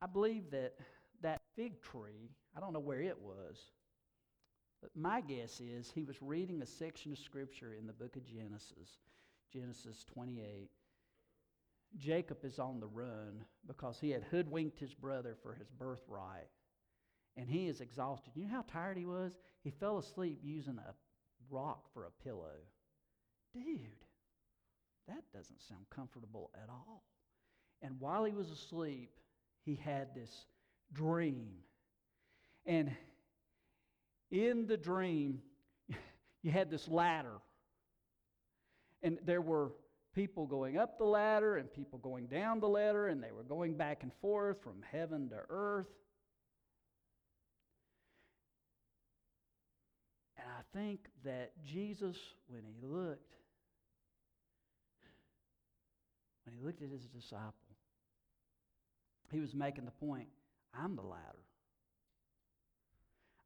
I 0.00 0.06
believe 0.06 0.50
that 0.50 0.74
that 1.22 1.42
fig 1.56 1.80
tree, 1.82 2.30
I 2.56 2.60
don't 2.60 2.72
know 2.72 2.80
where 2.80 3.00
it 3.00 3.20
was, 3.20 3.56
but 4.80 4.90
my 4.94 5.20
guess 5.20 5.60
is 5.60 5.90
he 5.90 6.04
was 6.04 6.20
reading 6.20 6.60
a 6.60 6.66
section 6.66 7.12
of 7.12 7.18
Scripture 7.18 7.74
in 7.78 7.86
the 7.86 7.92
book 7.92 8.16
of 8.16 8.26
Genesis, 8.26 8.98
Genesis 9.52 10.04
28. 10.12 10.70
Jacob 11.96 12.44
is 12.44 12.58
on 12.58 12.80
the 12.80 12.86
run 12.86 13.44
because 13.66 13.98
he 14.00 14.10
had 14.10 14.24
hoodwinked 14.24 14.78
his 14.78 14.94
brother 14.94 15.36
for 15.42 15.54
his 15.54 15.68
birthright. 15.70 16.48
And 17.36 17.48
he 17.48 17.68
is 17.68 17.80
exhausted. 17.80 18.32
You 18.34 18.44
know 18.44 18.54
how 18.54 18.64
tired 18.70 18.98
he 18.98 19.06
was? 19.06 19.32
He 19.62 19.70
fell 19.70 19.98
asleep 19.98 20.40
using 20.42 20.78
a 20.78 20.94
rock 21.50 21.86
for 21.94 22.04
a 22.04 22.24
pillow. 22.24 22.58
Dude, 23.54 24.04
that 25.08 25.22
doesn't 25.32 25.62
sound 25.62 25.84
comfortable 25.94 26.50
at 26.54 26.68
all. 26.68 27.04
And 27.82 28.00
while 28.00 28.24
he 28.24 28.32
was 28.32 28.50
asleep, 28.50 29.10
he 29.64 29.76
had 29.76 30.14
this 30.14 30.46
dream. 30.92 31.48
And 32.66 32.94
in 34.30 34.66
the 34.66 34.76
dream, 34.76 35.42
you 36.42 36.50
had 36.50 36.70
this 36.70 36.88
ladder. 36.88 37.40
And 39.02 39.18
there 39.24 39.40
were 39.40 39.72
people 40.14 40.46
going 40.46 40.76
up 40.76 40.98
the 40.98 41.04
ladder 41.04 41.56
and 41.56 41.72
people 41.72 41.98
going 41.98 42.26
down 42.26 42.60
the 42.60 42.68
ladder, 42.68 43.08
and 43.08 43.22
they 43.22 43.32
were 43.32 43.42
going 43.42 43.74
back 43.74 44.02
and 44.02 44.12
forth 44.20 44.62
from 44.62 44.82
heaven 44.90 45.28
to 45.30 45.40
earth. 45.48 45.88
And 50.36 50.46
I 50.46 50.78
think 50.78 51.00
that 51.24 51.52
Jesus, 51.64 52.16
when 52.48 52.62
he 52.64 52.86
looked, 52.86 53.34
when 56.44 56.54
he 56.54 56.60
looked 56.64 56.82
at 56.82 56.90
his 56.90 57.06
disciple, 57.06 57.52
he 59.30 59.40
was 59.40 59.54
making 59.54 59.84
the 59.84 59.92
point 59.92 60.28
I'm 60.74 60.96
the 60.96 61.02
ladder. 61.02 61.22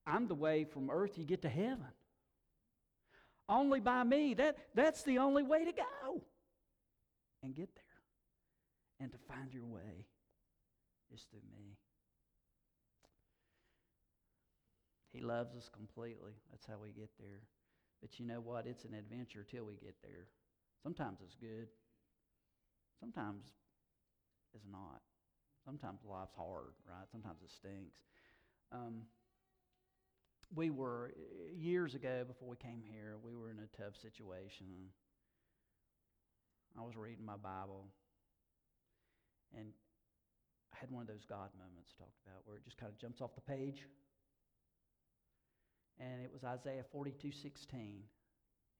I'm 0.06 0.28
the 0.28 0.34
way 0.34 0.64
from 0.64 0.90
earth 0.90 1.18
you 1.18 1.24
get 1.24 1.42
to 1.42 1.48
heaven. 1.48 1.86
Only 3.48 3.80
by 3.80 4.04
me. 4.04 4.34
That, 4.34 4.56
that's 4.74 5.02
the 5.02 5.18
only 5.18 5.42
way 5.42 5.64
to 5.64 5.72
go 5.72 6.22
and 7.42 7.54
get 7.54 7.74
there. 7.74 7.84
And 9.00 9.12
to 9.12 9.18
find 9.18 9.52
your 9.52 9.64
way 9.64 10.06
is 11.12 11.22
through 11.30 11.40
me. 11.52 11.76
He 15.12 15.20
loves 15.20 15.56
us 15.56 15.68
completely. 15.68 16.32
That's 16.50 16.66
how 16.66 16.74
we 16.82 16.90
get 16.90 17.10
there. 17.18 17.40
But 18.00 18.18
you 18.18 18.26
know 18.26 18.40
what? 18.40 18.66
It's 18.66 18.84
an 18.84 18.94
adventure 18.94 19.44
till 19.48 19.64
we 19.64 19.74
get 19.74 19.94
there. 20.02 20.28
Sometimes 20.82 21.18
it's 21.24 21.34
good. 21.34 21.68
Sometimes 23.00 23.44
it's 24.54 24.66
not. 24.70 25.00
Sometimes 25.66 25.98
life's 26.08 26.32
hard, 26.36 26.78
right? 26.88 27.06
Sometimes 27.10 27.42
it 27.42 27.50
stinks. 27.50 27.98
Um, 28.70 29.02
we 30.54 30.70
were, 30.70 31.12
years 31.52 31.96
ago 31.96 32.22
before 32.24 32.48
we 32.48 32.56
came 32.56 32.82
here, 32.88 33.16
we 33.20 33.34
were 33.34 33.50
in 33.50 33.58
a 33.58 33.76
tough 33.76 34.00
situation. 34.00 34.66
I 36.78 36.82
was 36.82 36.96
reading 36.96 37.26
my 37.26 37.36
Bible, 37.36 37.86
and 39.58 39.66
I 40.72 40.76
had 40.78 40.90
one 40.92 41.02
of 41.02 41.08
those 41.08 41.24
God 41.28 41.50
moments 41.58 41.92
talked 41.98 42.20
about 42.24 42.42
where 42.44 42.58
it 42.58 42.64
just 42.64 42.76
kind 42.78 42.92
of 42.92 42.98
jumps 42.98 43.20
off 43.20 43.34
the 43.34 43.40
page. 43.40 43.82
And 45.98 46.22
it 46.22 46.30
was 46.32 46.44
Isaiah 46.44 46.84
42 46.92 47.32
16. 47.32 48.02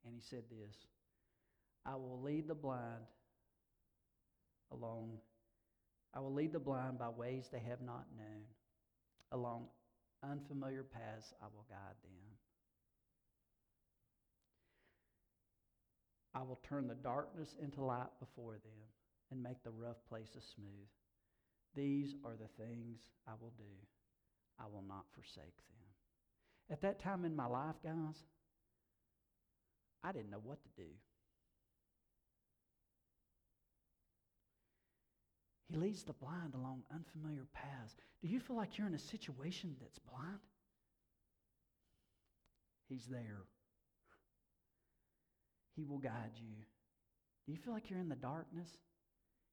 And 0.04 0.14
he 0.14 0.20
said 0.20 0.44
this 0.50 0.76
I 1.84 1.96
will 1.96 2.20
lead 2.22 2.46
the 2.46 2.54
blind 2.54 3.06
along, 4.72 5.18
I 6.16 6.20
will 6.20 6.32
lead 6.32 6.54
the 6.54 6.58
blind 6.58 6.98
by 6.98 7.10
ways 7.10 7.44
they 7.52 7.60
have 7.68 7.82
not 7.82 8.06
known. 8.16 8.44
Along 9.32 9.66
unfamiliar 10.22 10.82
paths, 10.82 11.34
I 11.42 11.46
will 11.54 11.66
guide 11.68 11.96
them. 12.02 12.12
I 16.34 16.42
will 16.42 16.60
turn 16.66 16.88
the 16.88 16.94
darkness 16.94 17.54
into 17.62 17.84
light 17.84 18.08
before 18.18 18.54
them 18.54 18.80
and 19.30 19.42
make 19.42 19.62
the 19.62 19.70
rough 19.70 19.96
places 20.08 20.44
smooth. 20.54 20.88
These 21.74 22.14
are 22.24 22.34
the 22.34 22.62
things 22.64 23.00
I 23.28 23.32
will 23.38 23.52
do. 23.58 23.64
I 24.58 24.64
will 24.72 24.84
not 24.88 25.04
forsake 25.12 25.56
them. 25.68 25.76
At 26.70 26.80
that 26.80 26.98
time 26.98 27.26
in 27.26 27.36
my 27.36 27.46
life, 27.46 27.76
guys, 27.82 28.16
I 30.02 30.12
didn't 30.12 30.30
know 30.30 30.40
what 30.42 30.62
to 30.62 30.82
do. 30.82 30.88
He 35.76 35.82
leads 35.82 36.04
the 36.04 36.14
blind 36.14 36.54
along 36.54 36.84
unfamiliar 36.90 37.44
paths. 37.52 37.96
Do 38.22 38.28
you 38.28 38.40
feel 38.40 38.56
like 38.56 38.78
you're 38.78 38.86
in 38.86 38.94
a 38.94 38.98
situation 38.98 39.76
that's 39.78 39.98
blind? 39.98 40.38
He's 42.88 43.04
there. 43.04 43.42
He 45.76 45.84
will 45.84 45.98
guide 45.98 46.32
you. 46.36 46.64
Do 47.44 47.52
you 47.52 47.58
feel 47.58 47.74
like 47.74 47.90
you're 47.90 48.00
in 48.00 48.08
the 48.08 48.16
darkness? 48.16 48.70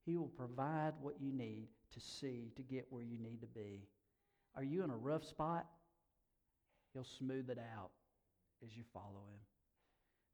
He 0.06 0.16
will 0.16 0.30
provide 0.30 0.94
what 1.02 1.16
you 1.20 1.34
need 1.34 1.68
to 1.94 2.00
see 2.00 2.54
to 2.56 2.64
get 2.64 2.86
where 2.90 3.04
you 3.04 3.18
need 3.18 3.42
to 3.42 3.48
be. 3.48 3.90
Are 4.56 4.64
you 4.64 4.82
in 4.86 4.92
a 4.92 4.96
rough 4.96 5.26
spot? 5.26 5.66
He'll 6.94 7.04
smooth 7.04 7.50
it 7.50 7.60
out 7.76 7.90
as 8.64 8.78
you 8.78 8.84
follow 8.94 9.26
him. 9.30 9.42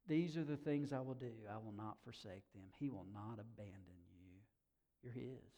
These 0.06 0.36
are 0.36 0.44
the 0.44 0.56
things 0.56 0.92
I 0.92 1.00
will 1.00 1.14
do. 1.14 1.32
I 1.52 1.56
will 1.56 1.74
not 1.76 1.96
forsake 2.04 2.44
them. 2.52 2.62
He 2.78 2.90
will 2.90 3.06
not 3.12 3.40
abandon 3.40 4.04
you. 4.12 4.38
You're 5.02 5.12
his. 5.12 5.50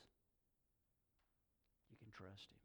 Trust 2.13 2.51
him. 2.51 2.63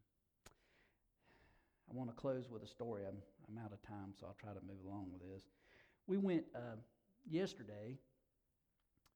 I 1.89 1.95
want 1.95 2.09
to 2.09 2.15
close 2.15 2.49
with 2.49 2.63
a 2.63 2.67
story. 2.67 3.03
I'm, 3.07 3.17
I'm 3.47 3.63
out 3.63 3.71
of 3.71 3.81
time, 3.81 4.13
so 4.19 4.27
I'll 4.27 4.37
try 4.39 4.51
to 4.51 4.65
move 4.67 4.83
along 4.85 5.07
with 5.11 5.21
this. 5.21 5.43
We 6.05 6.17
went 6.17 6.43
uh, 6.55 6.75
yesterday, 7.29 7.97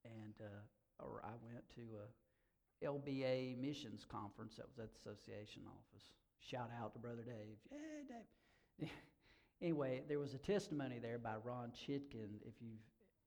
and 0.06 0.34
uh, 0.40 1.04
or 1.04 1.22
I 1.24 1.36
went 1.44 1.64
to 1.76 1.82
a 2.00 2.08
LBA 2.86 3.60
missions 3.60 4.06
conference 4.10 4.56
that 4.56 4.68
was 4.68 4.80
at 4.80 4.90
the 4.94 5.00
association 5.00 5.64
office. 5.68 6.06
Shout 6.40 6.72
out 6.82 6.94
to 6.94 7.00
Brother 7.00 7.24
Dave. 7.24 7.60
Yeah, 7.72 7.78
Dave. 8.08 8.90
anyway, 9.62 10.02
there 10.08 10.20
was 10.20 10.34
a 10.34 10.40
testimony 10.40 10.98
there 11.00 11.20
by 11.20 11.36
Ron 11.44 11.72
Chitkin. 11.72 12.42
If 12.48 12.56
you've 12.60 12.82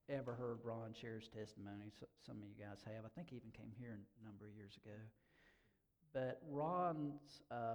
ever 0.08 0.34
heard 0.34 0.58
Ron 0.64 0.92
share's 0.92 1.28
testimony, 1.28 1.92
so, 1.98 2.06
some 2.26 2.36
of 2.36 2.44
you 2.44 2.56
guys 2.58 2.82
have. 2.84 3.04
I 3.04 3.12
think 3.14 3.30
he 3.30 3.36
even 3.36 3.50
came 3.52 3.72
here 3.78 3.98
a 4.20 4.24
number 4.24 4.46
of 4.46 4.54
years 4.56 4.76
ago. 4.84 4.96
But 6.14 6.40
Ron's 6.48 7.42
uh, 7.50 7.74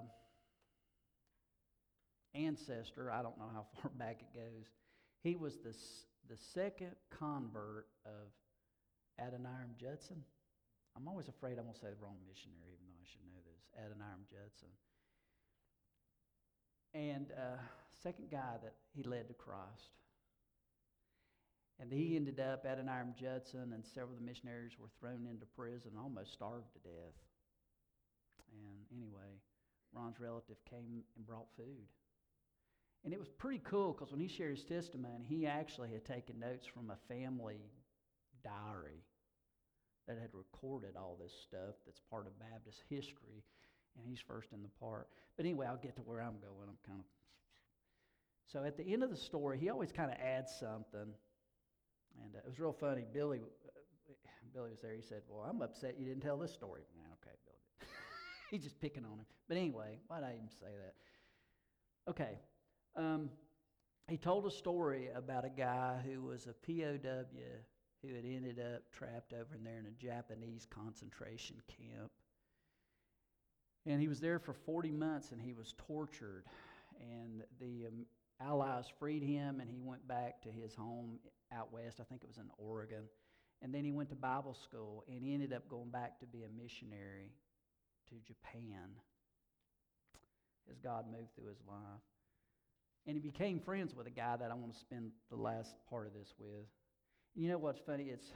ancestor, 2.33 3.11
I 3.11 3.21
don't 3.21 3.37
know 3.37 3.51
how 3.53 3.65
far 3.81 3.91
back 3.99 4.21
it 4.21 4.33
goes, 4.33 4.65
he 5.21 5.35
was 5.35 5.57
the, 5.57 5.75
the 6.29 6.37
second 6.53 6.95
convert 7.19 7.87
of 8.05 8.31
Adoniram 9.19 9.75
Judson. 9.79 10.23
I'm 10.95 11.07
always 11.07 11.27
afraid 11.27 11.57
I'm 11.59 11.65
going 11.65 11.73
to 11.73 11.79
say 11.79 11.91
the 11.91 12.01
wrong 12.01 12.15
missionary, 12.27 12.71
even 12.73 12.87
though 12.87 13.03
I 13.03 13.07
should 13.11 13.27
know 13.27 13.43
this. 13.43 13.63
Adoniram 13.75 14.23
Judson. 14.31 14.69
and 16.93 17.27
uh, 17.35 17.59
second 18.01 18.31
guy 18.31 18.55
that 18.63 18.73
he 18.95 19.03
led 19.03 19.27
to 19.27 19.33
Christ. 19.33 19.91
And 21.81 21.91
he 21.91 22.15
ended 22.15 22.39
up 22.39 22.65
Adoniram 22.65 23.13
Judson, 23.19 23.71
and 23.73 23.83
several 23.85 24.13
of 24.13 24.19
the 24.19 24.25
missionaries 24.25 24.73
were 24.79 24.89
thrown 24.99 25.27
into 25.29 25.45
prison, 25.45 25.91
almost 25.97 26.33
starved 26.33 26.71
to 26.73 26.79
death. 26.79 27.15
And 28.51 29.01
anyway, 29.01 29.39
Ron's 29.93 30.19
relative 30.19 30.57
came 30.69 31.03
and 31.15 31.25
brought 31.25 31.47
food. 31.55 31.87
And 33.03 33.13
it 33.13 33.19
was 33.19 33.29
pretty 33.29 33.61
cool 33.63 33.93
because 33.93 34.11
when 34.11 34.19
he 34.19 34.27
shared 34.27 34.57
his 34.57 34.65
testimony, 34.65 35.25
he 35.27 35.47
actually 35.47 35.89
had 35.91 36.03
taken 36.03 36.39
notes 36.39 36.65
from 36.67 36.91
a 36.91 36.97
family 37.07 37.61
diary 38.43 39.03
that 40.07 40.17
had 40.17 40.29
recorded 40.33 40.95
all 40.97 41.17
this 41.21 41.31
stuff 41.31 41.75
that's 41.85 42.01
part 42.09 42.27
of 42.27 42.37
Baptist 42.39 42.83
history. 42.89 43.43
And 43.95 44.05
he's 44.05 44.19
first 44.19 44.51
in 44.53 44.61
the 44.63 44.69
part. 44.79 45.07
But 45.37 45.45
anyway, 45.45 45.67
I'll 45.67 45.77
get 45.77 45.95
to 45.95 46.01
where 46.01 46.21
I'm 46.21 46.39
going. 46.39 46.67
I'm 46.67 46.77
kind 46.85 46.99
of. 46.99 47.05
So 48.51 48.63
at 48.63 48.77
the 48.77 48.91
end 48.91 49.03
of 49.03 49.09
the 49.09 49.17
story, 49.17 49.59
he 49.59 49.69
always 49.69 49.91
kind 49.91 50.11
of 50.11 50.17
adds 50.17 50.51
something. 50.59 51.13
And 52.23 52.35
uh, 52.35 52.39
it 52.39 52.47
was 52.47 52.59
real 52.59 52.73
funny. 52.73 53.05
Billy, 53.13 53.39
uh, 53.39 54.29
Billy 54.53 54.71
was 54.71 54.79
there. 54.81 54.93
He 54.93 55.01
said, 55.01 55.21
Well, 55.29 55.45
I'm 55.47 55.61
upset 55.61 55.95
you 55.99 56.05
didn't 56.05 56.23
tell 56.23 56.37
this 56.37 56.51
story. 56.51 56.81
okay. 57.23 57.35
he's 58.51 58.63
just 58.63 58.79
picking 58.79 59.05
on 59.05 59.11
him. 59.11 59.25
But 59.47 59.57
anyway, 59.57 59.99
why 60.07 60.19
did 60.19 60.25
I 60.25 60.33
even 60.35 60.49
say 60.49 60.67
that? 60.67 60.93
Okay. 62.09 62.39
Um, 62.95 63.29
he 64.07 64.17
told 64.17 64.45
a 64.45 64.51
story 64.51 65.09
about 65.15 65.45
a 65.45 65.49
guy 65.49 65.99
who 66.05 66.23
was 66.23 66.47
a 66.47 66.53
POW 66.53 67.25
who 68.01 68.15
had 68.15 68.25
ended 68.25 68.59
up 68.59 68.81
trapped 68.91 69.33
over 69.33 69.55
in 69.55 69.63
there 69.63 69.77
in 69.77 69.85
a 69.85 69.91
Japanese 69.91 70.65
concentration 70.69 71.57
camp. 71.67 72.11
And 73.85 74.01
he 74.01 74.07
was 74.07 74.19
there 74.19 74.39
for 74.39 74.53
40 74.53 74.91
months 74.91 75.31
and 75.31 75.41
he 75.41 75.53
was 75.53 75.73
tortured. 75.77 76.45
And 76.99 77.43
the 77.59 77.87
um, 77.87 78.05
Allies 78.41 78.85
freed 78.99 79.23
him 79.23 79.59
and 79.59 79.69
he 79.69 79.79
went 79.81 80.07
back 80.07 80.41
to 80.43 80.49
his 80.49 80.73
home 80.73 81.19
out 81.53 81.71
west. 81.73 81.99
I 81.99 82.03
think 82.03 82.23
it 82.23 82.27
was 82.27 82.37
in 82.37 82.49
Oregon. 82.57 83.03
And 83.61 83.73
then 83.73 83.83
he 83.83 83.91
went 83.91 84.09
to 84.09 84.15
Bible 84.15 84.53
school 84.53 85.03
and 85.07 85.21
he 85.21 85.33
ended 85.33 85.53
up 85.53 85.67
going 85.69 85.89
back 85.89 86.19
to 86.19 86.25
be 86.25 86.43
a 86.43 86.61
missionary 86.61 87.31
to 88.09 88.15
Japan 88.25 88.89
as 90.69 90.77
God 90.79 91.05
moved 91.11 91.35
through 91.35 91.49
his 91.49 91.61
life. 91.67 92.03
And 93.07 93.15
he 93.15 93.21
became 93.21 93.59
friends 93.59 93.95
with 93.95 94.07
a 94.07 94.11
guy 94.11 94.37
that 94.37 94.51
I 94.51 94.53
want 94.53 94.73
to 94.73 94.79
spend 94.79 95.11
the 95.29 95.37
last 95.37 95.75
part 95.89 96.05
of 96.05 96.13
this 96.13 96.33
with. 96.37 96.67
And 97.35 97.43
you 97.43 97.49
know 97.49 97.57
what's 97.57 97.79
funny? 97.79 98.05
It's 98.05 98.27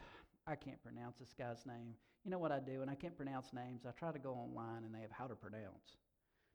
I 0.47 0.55
can't 0.55 0.81
pronounce 0.81 1.17
this 1.17 1.33
guy's 1.37 1.65
name. 1.65 1.95
You 2.23 2.31
know 2.31 2.39
what 2.39 2.51
I 2.51 2.59
do? 2.59 2.81
And 2.81 2.89
I 2.89 2.95
can't 2.95 3.15
pronounce 3.15 3.53
names. 3.53 3.81
I 3.87 3.91
try 3.91 4.11
to 4.11 4.19
go 4.19 4.31
online 4.31 4.83
and 4.83 4.93
they 4.93 5.01
have 5.01 5.11
how 5.11 5.27
to 5.27 5.35
pronounce. 5.35 5.97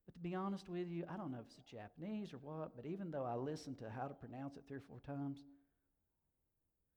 But 0.06 0.14
to 0.14 0.20
be 0.20 0.34
honest 0.34 0.68
with 0.68 0.88
you, 0.88 1.04
I 1.12 1.16
don't 1.16 1.30
know 1.30 1.38
if 1.38 1.46
it's 1.46 1.58
a 1.58 1.76
Japanese 1.76 2.32
or 2.32 2.38
what, 2.38 2.74
but 2.74 2.86
even 2.86 3.10
though 3.10 3.24
I 3.24 3.34
listen 3.34 3.74
to 3.76 3.90
how 3.90 4.08
to 4.08 4.14
pronounce 4.14 4.56
it 4.56 4.64
three 4.66 4.78
or 4.78 4.84
four 4.88 5.00
times, 5.06 5.38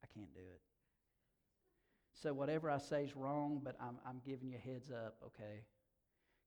I 0.03 0.07
can't 0.13 0.33
do 0.33 0.39
it. 0.39 0.61
So 2.13 2.33
whatever 2.33 2.69
I 2.69 2.77
say 2.77 3.03
is 3.03 3.15
wrong, 3.15 3.61
but 3.63 3.75
I'm, 3.81 3.97
I'm 4.05 4.21
giving 4.25 4.49
you 4.49 4.57
heads 4.63 4.91
up, 4.91 5.17
okay? 5.25 5.65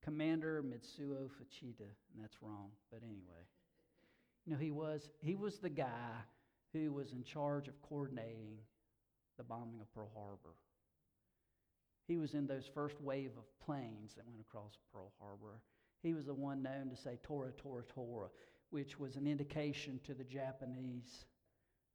Commander 0.05 0.63
Mitsuo 0.63 1.31
Fuchida, 1.31 1.89
and 2.15 2.23
that's 2.23 2.43
wrong. 2.43 2.71
But 2.91 3.01
anyway, 3.03 3.47
you 4.45 4.53
know, 4.53 4.59
he 4.59 4.71
was, 4.71 5.09
he 5.21 5.35
was 5.35 5.59
the 5.59 5.71
guy 5.71 6.13
who 6.73 6.93
was 6.93 7.13
in 7.13 7.25
charge 7.25 7.69
of 7.69 7.81
coordinating 7.83 8.59
the 9.39 9.45
bombing 9.45 9.81
of 9.81 9.93
Pearl 9.95 10.11
Harbor. 10.15 10.55
He 12.07 12.19
was 12.19 12.35
in 12.35 12.47
those 12.47 12.67
first 12.67 13.01
wave 13.01 13.31
of 13.39 13.45
planes 13.65 14.15
that 14.15 14.27
went 14.27 14.41
across 14.41 14.77
Pearl 14.93 15.13
Harbor. 15.19 15.61
He 16.03 16.13
was 16.13 16.27
the 16.27 16.35
one 16.35 16.63
known 16.63 16.91
to 16.91 16.97
say 16.97 17.19
Tora, 17.23 17.53
Tora, 17.53 17.83
Tora, 17.85 18.29
which 18.71 18.99
was 18.99 19.17
an 19.17 19.27
indication 19.27 20.01
to 20.05 20.13
the 20.13 20.25
Japanese 20.25 21.25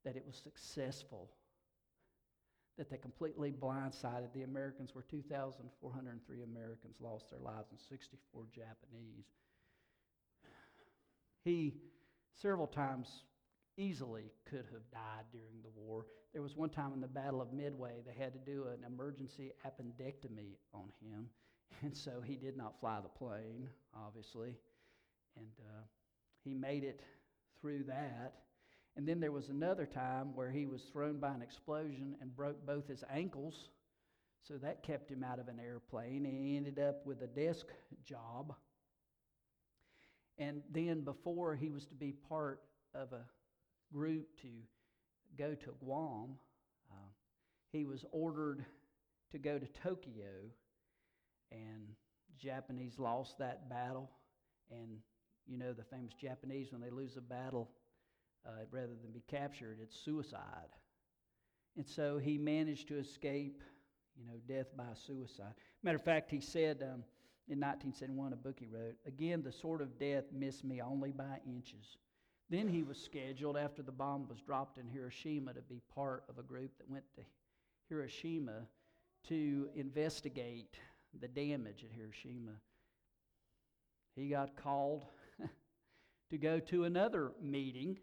that 0.04 0.15
it 0.15 0.26
was 0.26 0.36
successful, 0.36 1.30
that 2.80 2.89
they 2.89 2.98
completely 2.98 3.52
blindsided 3.52 4.32
the 4.34 4.44
Americans, 4.44 4.96
where 4.96 5.04
2,403 5.12 6.44
Americans 6.44 6.96
lost 7.02 7.30
their 7.30 7.39
lives 7.39 7.68
and 7.72 7.80
64 7.80 8.46
Japanese. 8.56 9.26
He 11.44 11.76
several 12.42 12.68
times 12.68 13.24
easily 13.76 14.32
could 14.50 14.65
have 14.72 14.89
died 14.94 15.26
during 15.30 15.62
the 15.62 15.70
war. 15.76 16.06
There 16.32 16.42
was 16.42 16.56
one 16.56 16.70
time 16.70 16.94
in 16.94 17.02
the 17.02 17.08
Battle 17.08 17.42
of 17.42 17.52
Midway, 17.52 18.02
they 18.06 18.13
had 18.13 18.32
to 18.32 18.39
do 18.39 18.68
an 18.68 18.86
emergency 18.88 19.52
appendectomy 19.68 20.56
on 20.74 20.89
him, 21.02 21.28
and 21.82 21.96
so 21.96 22.22
he 22.26 22.36
did 22.36 22.56
not 22.56 22.80
fly 22.80 23.00
the 23.04 23.10
plane, 23.10 23.68
obviously. 23.94 24.56
And 25.36 25.52
uh, 25.60 25.82
he 26.46 26.54
made 26.54 26.86
it 26.86 27.02
through 27.60 27.84
that. 27.84 28.36
And 29.00 29.08
then 29.08 29.22
there 29.22 29.32
was 29.32 29.48
another 29.48 29.86
time 29.86 30.36
where 30.36 30.52
he 30.52 30.66
was 30.66 30.82
thrown 30.82 31.20
by 31.22 31.30
an 31.30 31.42
explosion 31.42 32.18
and 32.20 32.36
broke 32.36 32.66
both 32.66 32.86
his 32.86 33.02
ankles. 33.10 33.70
So 34.46 34.56
that 34.56 34.84
kept 34.84 35.10
him 35.10 35.24
out 35.24 35.40
of 35.40 35.48
an 35.48 35.58
airplane. 35.58 36.26
He 36.26 36.58
ended 36.58 36.80
up 36.80 37.06
with 37.06 37.22
a 37.22 37.28
desk 37.28 37.68
job. 38.04 38.54
And 40.38 40.64
then, 40.70 41.06
before 41.06 41.56
he 41.56 41.70
was 41.70 41.86
to 41.86 41.96
be 41.96 42.12
part 42.12 42.60
of 42.94 43.14
a 43.14 43.24
group 43.94 44.28
to 44.42 44.50
go 45.38 45.56
to 45.56 45.72
Guam, 45.82 46.36
uh, 46.92 47.12
he 47.72 47.86
was 47.86 48.04
ordered 48.12 48.66
to 49.32 49.38
go 49.38 49.58
to 49.58 49.68
Tokyo, 49.82 50.52
and 51.54 51.88
Japanese 52.38 53.00
lost 53.00 53.38
that 53.40 53.70
battle. 53.70 54.12
And 54.70 54.98
you 55.48 55.58
know 55.58 55.72
the 55.72 55.86
famous 55.86 56.12
Japanese, 56.20 56.74
when 56.74 56.82
they 56.82 56.90
lose 56.90 57.16
a 57.16 57.22
battle, 57.22 57.70
uh, 58.45 58.65
rather 58.71 58.93
than 59.02 59.12
be 59.12 59.23
captured, 59.28 59.80
it's 59.82 59.99
suicide. 59.99 60.75
And 61.78 61.88
so 61.88 62.17
he 62.17 62.38
managed 62.38 62.88
to 62.89 62.97
escape, 62.97 63.62
you 64.17 64.25
know, 64.25 64.39
death 64.47 64.75
by 64.75 64.93
suicide. 64.93 65.54
Matter 65.84 65.97
of 65.97 66.04
fact, 66.04 66.30
he 66.30 66.41
said 66.41 66.82
um, 66.82 67.04
in 67.47 67.60
1971, 67.60 68.34
a 68.34 68.36
book 68.36 68.58
he 68.60 68.67
wrote, 68.67 68.95
Again, 69.08 69.41
the 69.41 69.52
sword 69.52 69.82
of 69.82 69.97
death 69.97 70.25
missed 70.34 70.63
me 70.63 70.82
only 70.82 71.12
by 71.12 71.39
inches. 71.45 71.97
Then 72.49 72.67
he 72.67 72.84
was 72.84 72.97
scheduled, 72.97 73.58
after 73.58 73.84
the 73.84 73.91
bomb 73.91 74.28
was 74.28 74.41
dropped 74.41 74.78
in 74.78 74.88
Hiroshima, 74.88 75.54
to 75.54 75.62
be 75.62 75.82
part 75.93 76.23
of 76.30 76.39
a 76.39 76.43
group 76.43 76.71
that 76.78 76.89
went 76.89 77.06
to 77.15 77.21
Hiroshima 77.88 78.67
to 79.28 79.69
investigate 79.75 80.75
the 81.19 81.28
damage 81.28 81.84
at 81.84 81.95
Hiroshima. 81.95 82.54
He 84.15 84.30
got 84.30 84.56
called 84.56 85.06
to 86.30 86.38
go 86.38 86.60
to 86.60 86.86
another 86.86 87.32
meeting, 87.41 87.97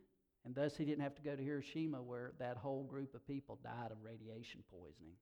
and 0.46 0.54
thus 0.54 0.76
he 0.76 0.84
didn't 0.84 1.02
have 1.02 1.16
to 1.16 1.22
go 1.22 1.34
to 1.34 1.42
Hiroshima 1.42 2.00
where 2.00 2.30
that 2.38 2.56
whole 2.56 2.84
group 2.84 3.14
of 3.14 3.26
people 3.26 3.58
died 3.64 3.90
of 3.90 3.96
radiation 4.00 4.62
poisoning. 4.70 5.16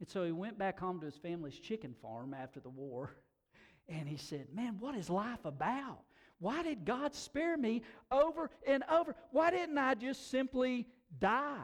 And 0.00 0.08
so 0.08 0.22
he 0.22 0.32
went 0.32 0.58
back 0.58 0.78
home 0.78 1.00
to 1.00 1.06
his 1.06 1.16
family's 1.16 1.58
chicken 1.58 1.94
farm 2.02 2.34
after 2.34 2.60
the 2.60 2.68
war, 2.68 3.16
and 3.88 4.06
he 4.06 4.18
said, 4.18 4.48
Man, 4.52 4.76
what 4.78 4.94
is 4.94 5.08
life 5.08 5.44
about? 5.46 6.00
Why 6.40 6.62
did 6.62 6.84
God 6.84 7.14
spare 7.14 7.56
me 7.56 7.82
over 8.10 8.50
and 8.66 8.84
over? 8.90 9.16
Why 9.30 9.50
didn't 9.50 9.78
I 9.78 9.94
just 9.94 10.30
simply 10.30 10.88
die? 11.18 11.56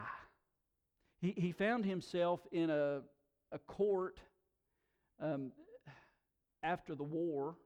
He, 1.21 1.35
he 1.37 1.53
found 1.53 1.85
himself 1.85 2.41
in 2.51 2.71
a, 2.71 3.03
a 3.53 3.59
court 3.67 4.21
um, 5.21 5.53
after 6.63 6.95
the 6.95 7.03
war, 7.03 7.57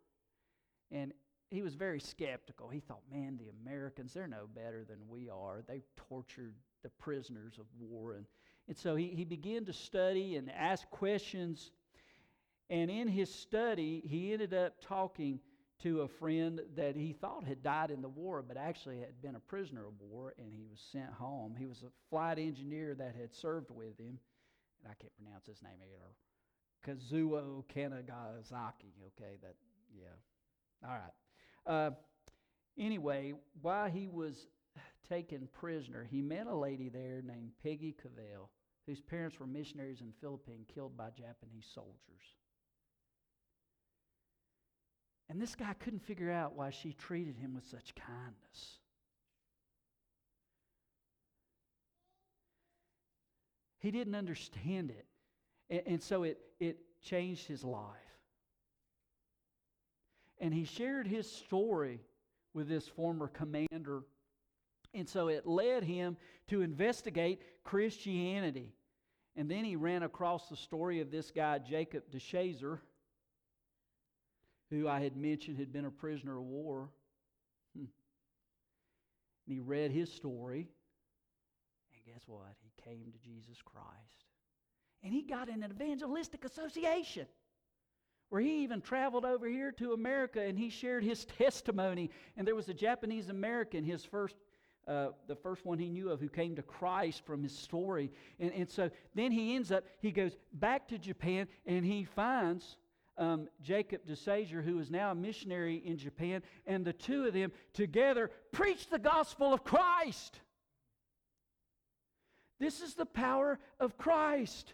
and 0.90 1.12
he 1.52 1.62
was 1.62 1.74
very 1.74 2.00
skeptical. 2.00 2.68
He 2.68 2.80
thought, 2.80 3.02
man, 3.12 3.38
the 3.38 3.50
Americans, 3.62 4.14
they're 4.14 4.26
no 4.26 4.46
better 4.54 4.84
than 4.88 4.96
we 5.08 5.28
are. 5.28 5.62
They 5.68 5.82
tortured 6.08 6.54
the 6.82 6.88
prisoners 6.88 7.58
of 7.58 7.66
war. 7.78 8.14
And, 8.14 8.24
and 8.68 8.76
so 8.76 8.96
he, 8.96 9.08
he 9.08 9.24
began 9.24 9.66
to 9.66 9.72
study 9.72 10.36
and 10.36 10.50
ask 10.50 10.88
questions. 10.90 11.70
And 12.70 12.90
in 12.90 13.06
his 13.06 13.32
study, 13.32 14.02
he 14.06 14.32
ended 14.32 14.54
up 14.54 14.80
talking 14.80 15.40
to 15.82 16.02
a 16.02 16.08
friend 16.08 16.60
that 16.74 16.96
he 16.96 17.12
thought 17.12 17.44
had 17.44 17.62
died 17.62 17.90
in 17.90 18.00
the 18.00 18.08
war, 18.08 18.42
but 18.46 18.56
actually 18.56 19.00
had 19.00 19.20
been 19.20 19.34
a 19.34 19.40
prisoner 19.40 19.86
of 19.86 19.94
war, 20.00 20.32
and 20.38 20.52
he 20.52 20.64
was 20.70 20.80
sent 20.90 21.12
home. 21.12 21.54
He 21.58 21.66
was 21.66 21.82
a 21.82 21.90
flight 22.08 22.38
engineer 22.38 22.94
that 22.94 23.14
had 23.14 23.34
served 23.34 23.70
with 23.70 23.98
him, 23.98 24.18
and 24.82 24.90
I 24.90 24.94
can't 24.98 25.12
pronounce 25.22 25.46
his 25.46 25.60
name 25.62 25.72
either. 25.82 26.14
Kazuo 26.86 27.64
Kanagazaki. 27.74 28.94
Okay, 29.18 29.36
that 29.42 29.54
yeah. 29.94 30.88
All 30.88 30.94
right. 30.94 31.12
Uh, 31.66 31.90
anyway, 32.78 33.34
while 33.60 33.88
he 33.88 34.08
was 34.08 34.46
taken 35.08 35.48
prisoner, 35.52 36.06
he 36.10 36.22
met 36.22 36.46
a 36.46 36.54
lady 36.54 36.88
there 36.88 37.22
named 37.22 37.52
Peggy 37.62 37.94
Covell, 38.02 38.48
whose 38.86 39.00
parents 39.00 39.38
were 39.38 39.46
missionaries 39.46 40.00
in 40.00 40.08
the 40.08 40.20
Philippines 40.20 40.66
killed 40.72 40.96
by 40.96 41.10
Japanese 41.10 41.66
soldiers. 41.72 42.36
And 45.28 45.40
this 45.40 45.54
guy 45.54 45.72
couldn't 45.78 46.04
figure 46.04 46.30
out 46.30 46.54
why 46.54 46.70
she 46.70 46.92
treated 46.92 47.36
him 47.36 47.54
with 47.54 47.64
such 47.64 47.94
kindness. 47.94 48.78
He 53.78 53.90
didn't 53.90 54.14
understand 54.14 54.90
it. 54.90 55.06
And, 55.70 55.82
and, 55.86 56.02
so 56.02 56.22
it, 56.22 56.38
it 56.60 56.78
changed 57.02 57.46
his 57.46 57.64
life. 57.64 58.11
And 60.42 60.52
he 60.52 60.64
shared 60.64 61.06
his 61.06 61.30
story 61.30 62.00
with 62.52 62.68
this 62.68 62.88
former 62.88 63.28
commander. 63.28 64.02
And 64.92 65.08
so 65.08 65.28
it 65.28 65.46
led 65.46 65.84
him 65.84 66.16
to 66.48 66.62
investigate 66.62 67.40
Christianity. 67.62 68.74
And 69.36 69.48
then 69.48 69.64
he 69.64 69.76
ran 69.76 70.02
across 70.02 70.48
the 70.48 70.56
story 70.56 71.00
of 71.00 71.12
this 71.12 71.30
guy, 71.30 71.60
Jacob 71.60 72.10
de 72.10 72.18
Shazer, 72.18 72.80
who 74.68 74.88
I 74.88 75.00
had 75.00 75.16
mentioned 75.16 75.58
had 75.58 75.72
been 75.72 75.84
a 75.84 75.90
prisoner 75.90 76.36
of 76.36 76.44
war. 76.44 76.90
Hmm. 77.76 77.84
And 79.46 79.54
he 79.54 79.60
read 79.60 79.92
his 79.92 80.12
story. 80.12 80.68
And 81.94 82.04
guess 82.04 82.24
what? 82.26 82.56
He 82.62 82.82
came 82.82 83.12
to 83.12 83.18
Jesus 83.24 83.58
Christ. 83.64 84.26
And 85.04 85.14
he 85.14 85.22
got 85.22 85.48
in 85.48 85.62
an 85.62 85.70
evangelistic 85.70 86.44
association 86.44 87.26
where 88.32 88.40
he 88.40 88.62
even 88.62 88.80
traveled 88.80 89.26
over 89.26 89.46
here 89.46 89.70
to 89.70 89.92
America 89.92 90.40
and 90.40 90.58
he 90.58 90.70
shared 90.70 91.04
his 91.04 91.24
testimony. 91.38 92.08
And 92.34 92.46
there 92.46 92.54
was 92.54 92.66
a 92.70 92.72
Japanese 92.72 93.28
American, 93.28 93.84
his 93.84 94.06
first, 94.06 94.36
uh, 94.88 95.08
the 95.28 95.36
first 95.36 95.66
one 95.66 95.78
he 95.78 95.90
knew 95.90 96.08
of, 96.08 96.18
who 96.18 96.30
came 96.30 96.56
to 96.56 96.62
Christ 96.62 97.26
from 97.26 97.42
his 97.42 97.54
story. 97.54 98.10
And, 98.40 98.50
and 98.52 98.70
so 98.70 98.88
then 99.14 99.32
he 99.32 99.54
ends 99.54 99.70
up, 99.70 99.84
he 100.00 100.12
goes 100.12 100.34
back 100.54 100.88
to 100.88 100.96
Japan 100.96 101.46
and 101.66 101.84
he 101.84 102.04
finds 102.04 102.78
um, 103.18 103.50
Jacob 103.60 104.06
de 104.06 104.14
Shazer, 104.14 104.64
who 104.64 104.78
is 104.78 104.90
now 104.90 105.10
a 105.10 105.14
missionary 105.14 105.82
in 105.84 105.98
Japan, 105.98 106.42
and 106.66 106.86
the 106.86 106.94
two 106.94 107.26
of 107.26 107.34
them 107.34 107.52
together 107.74 108.30
preach 108.50 108.88
the 108.88 108.98
gospel 108.98 109.52
of 109.52 109.62
Christ. 109.62 110.40
This 112.58 112.80
is 112.80 112.94
the 112.94 113.04
power 113.04 113.58
of 113.78 113.98
Christ 113.98 114.72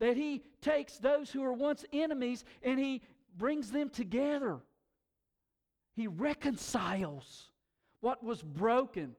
that 0.00 0.16
he 0.16 0.42
takes 0.60 0.98
those 0.98 1.30
who 1.30 1.42
are 1.42 1.52
once 1.52 1.84
enemies 1.92 2.44
and 2.62 2.78
he 2.78 3.02
brings 3.36 3.70
them 3.70 3.90
together. 3.90 4.60
He 5.94 6.06
reconciles 6.06 7.50
what 8.00 8.22
was 8.22 8.42
broken. 8.42 9.16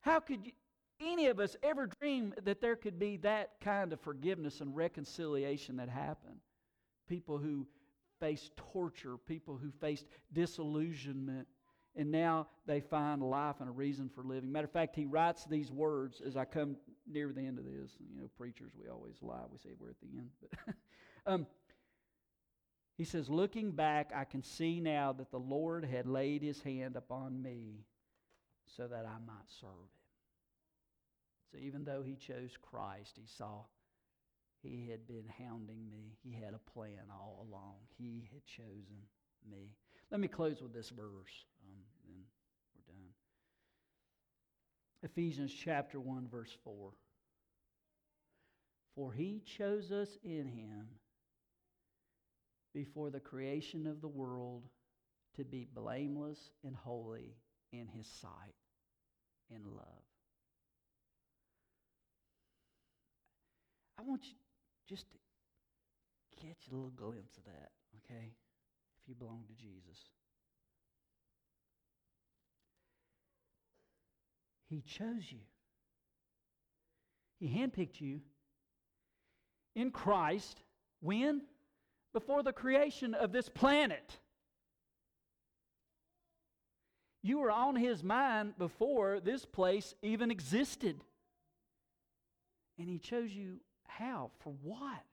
How 0.00 0.20
could 0.20 0.46
you, 0.46 0.52
any 1.00 1.26
of 1.26 1.40
us 1.40 1.56
ever 1.62 1.88
dream 2.00 2.34
that 2.44 2.60
there 2.60 2.76
could 2.76 2.98
be 2.98 3.16
that 3.18 3.52
kind 3.60 3.92
of 3.92 4.00
forgiveness 4.00 4.60
and 4.60 4.76
reconciliation 4.76 5.76
that 5.76 5.88
happened? 5.88 6.40
People 7.08 7.38
who 7.38 7.66
faced 8.20 8.52
torture, 8.72 9.16
people 9.16 9.56
who 9.56 9.70
faced 9.80 10.06
disillusionment, 10.32 11.48
and 11.96 12.10
now 12.10 12.46
they 12.66 12.80
find 12.80 13.22
life 13.22 13.56
and 13.60 13.68
a 13.68 13.72
reason 13.72 14.08
for 14.08 14.22
living. 14.22 14.52
Matter 14.52 14.66
of 14.66 14.72
fact, 14.72 14.94
he 14.94 15.06
writes 15.06 15.44
these 15.44 15.72
words 15.72 16.22
as 16.24 16.36
I 16.36 16.44
come 16.44 16.76
near 17.10 17.32
the 17.32 17.40
end 17.40 17.58
of 17.58 17.64
this. 17.64 17.90
You 17.98 18.20
know, 18.20 18.28
preachers, 18.36 18.72
we 18.80 18.88
always 18.88 19.16
lie. 19.22 19.44
We 19.50 19.58
say 19.58 19.70
we're 19.78 19.90
at 19.90 20.00
the 20.00 20.18
end. 20.18 20.30
But 20.40 20.74
um, 21.32 21.46
he 22.96 23.04
says, 23.04 23.28
Looking 23.28 23.72
back, 23.72 24.12
I 24.14 24.24
can 24.24 24.42
see 24.42 24.80
now 24.80 25.12
that 25.14 25.30
the 25.30 25.38
Lord 25.38 25.84
had 25.84 26.06
laid 26.06 26.42
his 26.42 26.62
hand 26.62 26.96
upon 26.96 27.42
me 27.42 27.84
so 28.76 28.86
that 28.86 29.06
I 29.06 29.18
might 29.26 29.48
serve 29.60 29.70
him. 29.70 30.00
So 31.52 31.58
even 31.58 31.84
though 31.84 32.02
he 32.02 32.14
chose 32.14 32.52
Christ, 32.60 33.16
he 33.16 33.26
saw 33.26 33.64
he 34.62 34.88
had 34.90 35.06
been 35.06 35.24
hounding 35.38 35.88
me. 35.90 36.18
He 36.22 36.32
had 36.32 36.54
a 36.54 36.70
plan 36.70 37.10
all 37.10 37.46
along. 37.48 37.76
He 37.98 38.28
had 38.32 38.44
chosen 38.44 39.08
me. 39.50 39.74
Let 40.10 40.20
me 40.20 40.28
close 40.28 40.60
with 40.60 40.74
this 40.74 40.90
verse, 40.90 41.46
um, 41.64 41.82
then 42.06 42.22
we're 42.74 42.92
done. 42.92 43.08
Ephesians 45.02 45.52
chapter 45.52 45.98
1, 45.98 46.28
verse 46.30 46.54
4. 46.64 46.90
For 48.94 49.12
he 49.12 49.42
chose 49.58 49.90
us 49.92 50.18
in 50.22 50.46
him 50.46 50.88
before 52.74 53.10
the 53.10 53.20
creation 53.20 53.86
of 53.86 54.00
the 54.00 54.08
world 54.08 54.64
to 55.36 55.44
be 55.44 55.66
blameless 55.74 56.50
and 56.64 56.76
holy 56.76 57.36
in 57.72 57.86
his 57.88 58.06
sight 58.20 58.54
in 59.50 59.62
love. 59.64 59.86
I 63.98 64.02
want 64.02 64.24
you 64.24 64.34
just 64.88 65.06
to 65.10 66.46
catch 66.46 66.68
a 66.70 66.74
little 66.74 66.90
glimpse 66.90 67.36
of 67.36 67.44
that, 67.44 67.70
okay? 68.04 68.32
If 69.02 69.08
you 69.08 69.14
belong 69.14 69.44
to 69.48 69.54
Jesus. 69.54 69.98
He 74.70 74.80
chose 74.80 75.30
you. 75.30 75.40
He 77.38 77.48
handpicked 77.48 78.00
you 78.00 78.20
in 79.74 79.90
Christ. 79.90 80.62
When? 81.00 81.42
Before 82.14 82.42
the 82.42 82.52
creation 82.52 83.12
of 83.14 83.32
this 83.32 83.48
planet. 83.48 84.18
You 87.22 87.40
were 87.40 87.50
on 87.50 87.76
his 87.76 88.02
mind 88.02 88.54
before 88.58 89.20
this 89.20 89.44
place 89.44 89.94
even 90.02 90.30
existed. 90.30 91.04
And 92.78 92.88
he 92.88 92.98
chose 92.98 93.30
you 93.30 93.60
how? 94.00 94.30
For 94.38 94.54
what? 94.62 95.04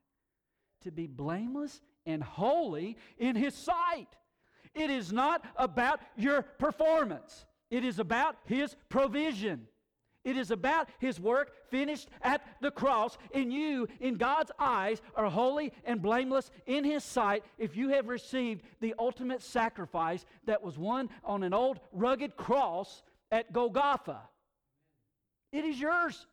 To 0.83 0.91
be 0.91 1.07
blameless 1.07 1.81
and 2.05 2.23
holy 2.23 2.97
in 3.17 3.35
His 3.35 3.53
sight. 3.53 4.07
It 4.73 4.89
is 4.89 5.11
not 5.11 5.43
about 5.57 5.99
your 6.15 6.41
performance, 6.41 7.45
it 7.69 7.83
is 7.83 7.99
about 7.99 8.37
His 8.45 8.75
provision. 8.89 9.67
It 10.23 10.35
is 10.35 10.51
about 10.51 10.89
His 10.99 11.19
work 11.19 11.53
finished 11.69 12.09
at 12.21 12.41
the 12.61 12.71
cross. 12.71 13.17
And 13.33 13.51
you, 13.51 13.87
in 13.99 14.15
God's 14.15 14.51
eyes, 14.59 15.01
are 15.15 15.29
holy 15.29 15.71
and 15.85 16.01
blameless 16.01 16.51
in 16.65 16.83
His 16.83 17.03
sight 17.03 17.43
if 17.57 17.77
you 17.77 17.89
have 17.89 18.07
received 18.07 18.63
the 18.81 18.95
ultimate 18.99 19.41
sacrifice 19.41 20.25
that 20.45 20.61
was 20.61 20.77
won 20.77 21.09
on 21.23 21.43
an 21.43 21.53
old 21.53 21.79
rugged 21.91 22.35
cross 22.35 23.03
at 23.31 23.53
Golgotha. 23.53 24.19
It 25.51 25.65
is 25.65 25.79
yours. 25.79 26.27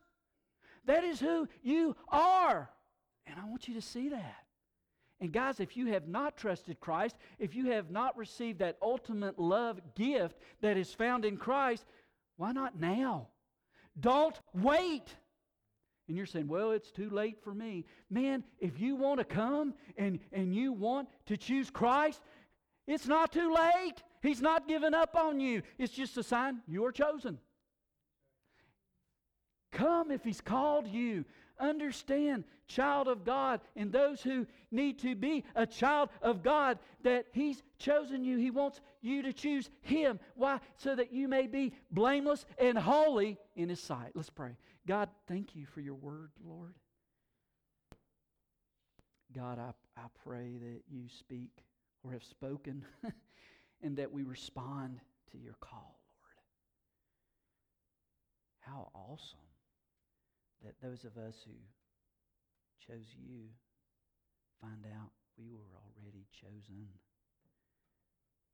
That 0.86 1.04
is 1.04 1.20
who 1.20 1.48
you 1.62 1.96
are. 2.08 2.68
And 3.26 3.38
I 3.40 3.48
want 3.48 3.68
you 3.68 3.74
to 3.74 3.80
see 3.80 4.10
that. 4.10 4.43
And 5.24 5.32
guys, 5.32 5.58
if 5.58 5.74
you 5.74 5.86
have 5.86 6.06
not 6.06 6.36
trusted 6.36 6.80
Christ, 6.80 7.16
if 7.38 7.54
you 7.54 7.70
have 7.70 7.90
not 7.90 8.14
received 8.14 8.58
that 8.58 8.76
ultimate 8.82 9.38
love 9.38 9.80
gift 9.94 10.36
that 10.60 10.76
is 10.76 10.92
found 10.92 11.24
in 11.24 11.38
Christ, 11.38 11.86
why 12.36 12.52
not 12.52 12.78
now? 12.78 13.28
Don't 13.98 14.38
wait. 14.52 15.16
And 16.08 16.16
you're 16.18 16.26
saying, 16.26 16.46
well, 16.46 16.72
it's 16.72 16.90
too 16.90 17.08
late 17.08 17.38
for 17.42 17.54
me. 17.54 17.86
Man, 18.10 18.44
if 18.58 18.78
you 18.78 18.96
want 18.96 19.18
to 19.18 19.24
come 19.24 19.72
and, 19.96 20.18
and 20.30 20.54
you 20.54 20.74
want 20.74 21.08
to 21.24 21.38
choose 21.38 21.70
Christ, 21.70 22.20
it's 22.86 23.06
not 23.06 23.32
too 23.32 23.54
late. 23.54 24.02
He's 24.20 24.42
not 24.42 24.68
giving 24.68 24.92
up 24.92 25.16
on 25.16 25.40
you. 25.40 25.62
It's 25.78 25.94
just 25.94 26.18
a 26.18 26.22
sign 26.22 26.58
you 26.68 26.84
are 26.84 26.92
chosen. 26.92 27.38
Come 29.74 30.10
if 30.10 30.24
He's 30.24 30.40
called 30.40 30.86
you. 30.88 31.24
Understand, 31.60 32.44
child 32.66 33.06
of 33.06 33.24
God, 33.24 33.60
and 33.76 33.92
those 33.92 34.22
who 34.22 34.46
need 34.70 34.98
to 35.00 35.14
be 35.14 35.44
a 35.54 35.66
child 35.66 36.08
of 36.22 36.42
God, 36.42 36.78
that 37.02 37.26
He's 37.32 37.62
chosen 37.78 38.24
you. 38.24 38.38
He 38.38 38.50
wants 38.50 38.80
you 39.02 39.22
to 39.22 39.32
choose 39.32 39.68
Him. 39.82 40.18
Why? 40.36 40.60
So 40.76 40.94
that 40.96 41.12
you 41.12 41.28
may 41.28 41.46
be 41.46 41.74
blameless 41.90 42.46
and 42.58 42.78
holy 42.78 43.36
in 43.54 43.68
His 43.68 43.80
sight. 43.80 44.12
Let's 44.14 44.30
pray. 44.30 44.56
God, 44.86 45.08
thank 45.28 45.54
you 45.54 45.66
for 45.66 45.80
your 45.80 45.94
word, 45.94 46.30
Lord. 46.44 46.74
God, 49.34 49.58
I, 49.58 49.72
I 50.00 50.06
pray 50.24 50.56
that 50.56 50.82
you 50.88 51.08
speak 51.08 51.64
or 52.04 52.12
have 52.12 52.24
spoken 52.24 52.84
and 53.82 53.96
that 53.96 54.12
we 54.12 54.22
respond 54.22 55.00
to 55.32 55.38
your 55.38 55.56
call, 55.60 55.98
Lord. 56.20 56.36
How 58.60 58.90
awesome 58.94 59.43
that 60.64 60.80
those 60.80 61.04
of 61.04 61.20
us 61.20 61.36
who 61.44 61.52
chose 62.80 63.12
you 63.12 63.52
find 64.60 64.88
out 64.88 65.12
we 65.36 65.52
were 65.52 65.68
already 65.76 66.24
chosen 66.32 66.88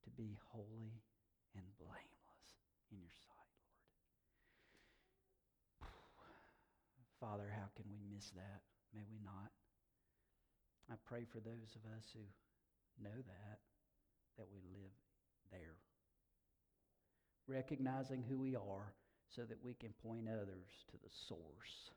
to 0.02 0.11
be 0.18 0.34
holy 0.50 0.98
and 1.54 1.64
blameless 1.78 2.46
in 2.90 2.98
your 2.98 3.14
sight, 3.14 3.54
Lord. 5.78 5.94
Father, 7.22 7.46
how 7.52 7.70
can 7.78 7.86
we 7.86 8.02
miss 8.11 8.30
that? 8.34 8.66
May 8.90 9.06
we 9.06 9.22
not. 9.22 9.54
I 10.90 10.98
pray 11.06 11.22
for 11.30 11.38
those 11.38 11.78
of 11.78 11.86
us 11.94 12.11
who 12.11 12.26
know 12.98 13.14
that, 13.14 13.58
that 14.38 14.50
we 14.50 14.58
live 14.74 14.96
there. 15.52 15.78
Recognizing 17.46 18.24
who 18.26 18.38
we 18.38 18.56
are 18.56 18.94
so 19.30 19.42
that 19.42 19.62
we 19.62 19.74
can 19.74 19.94
point 20.02 20.26
others 20.26 20.70
to 20.90 20.96
the 20.98 21.12
source 21.28 21.94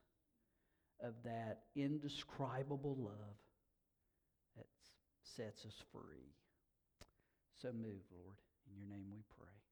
of 1.02 1.14
that 1.24 1.62
indescribable 1.74 2.96
love 2.98 3.36
that 4.56 4.66
sets 5.22 5.64
us 5.64 5.82
free. 5.92 6.34
So 7.60 7.72
move, 7.72 8.02
Lord. 8.12 8.36
In 8.70 8.76
your 8.78 8.88
name 8.88 9.06
we 9.10 9.22
pray. 9.38 9.63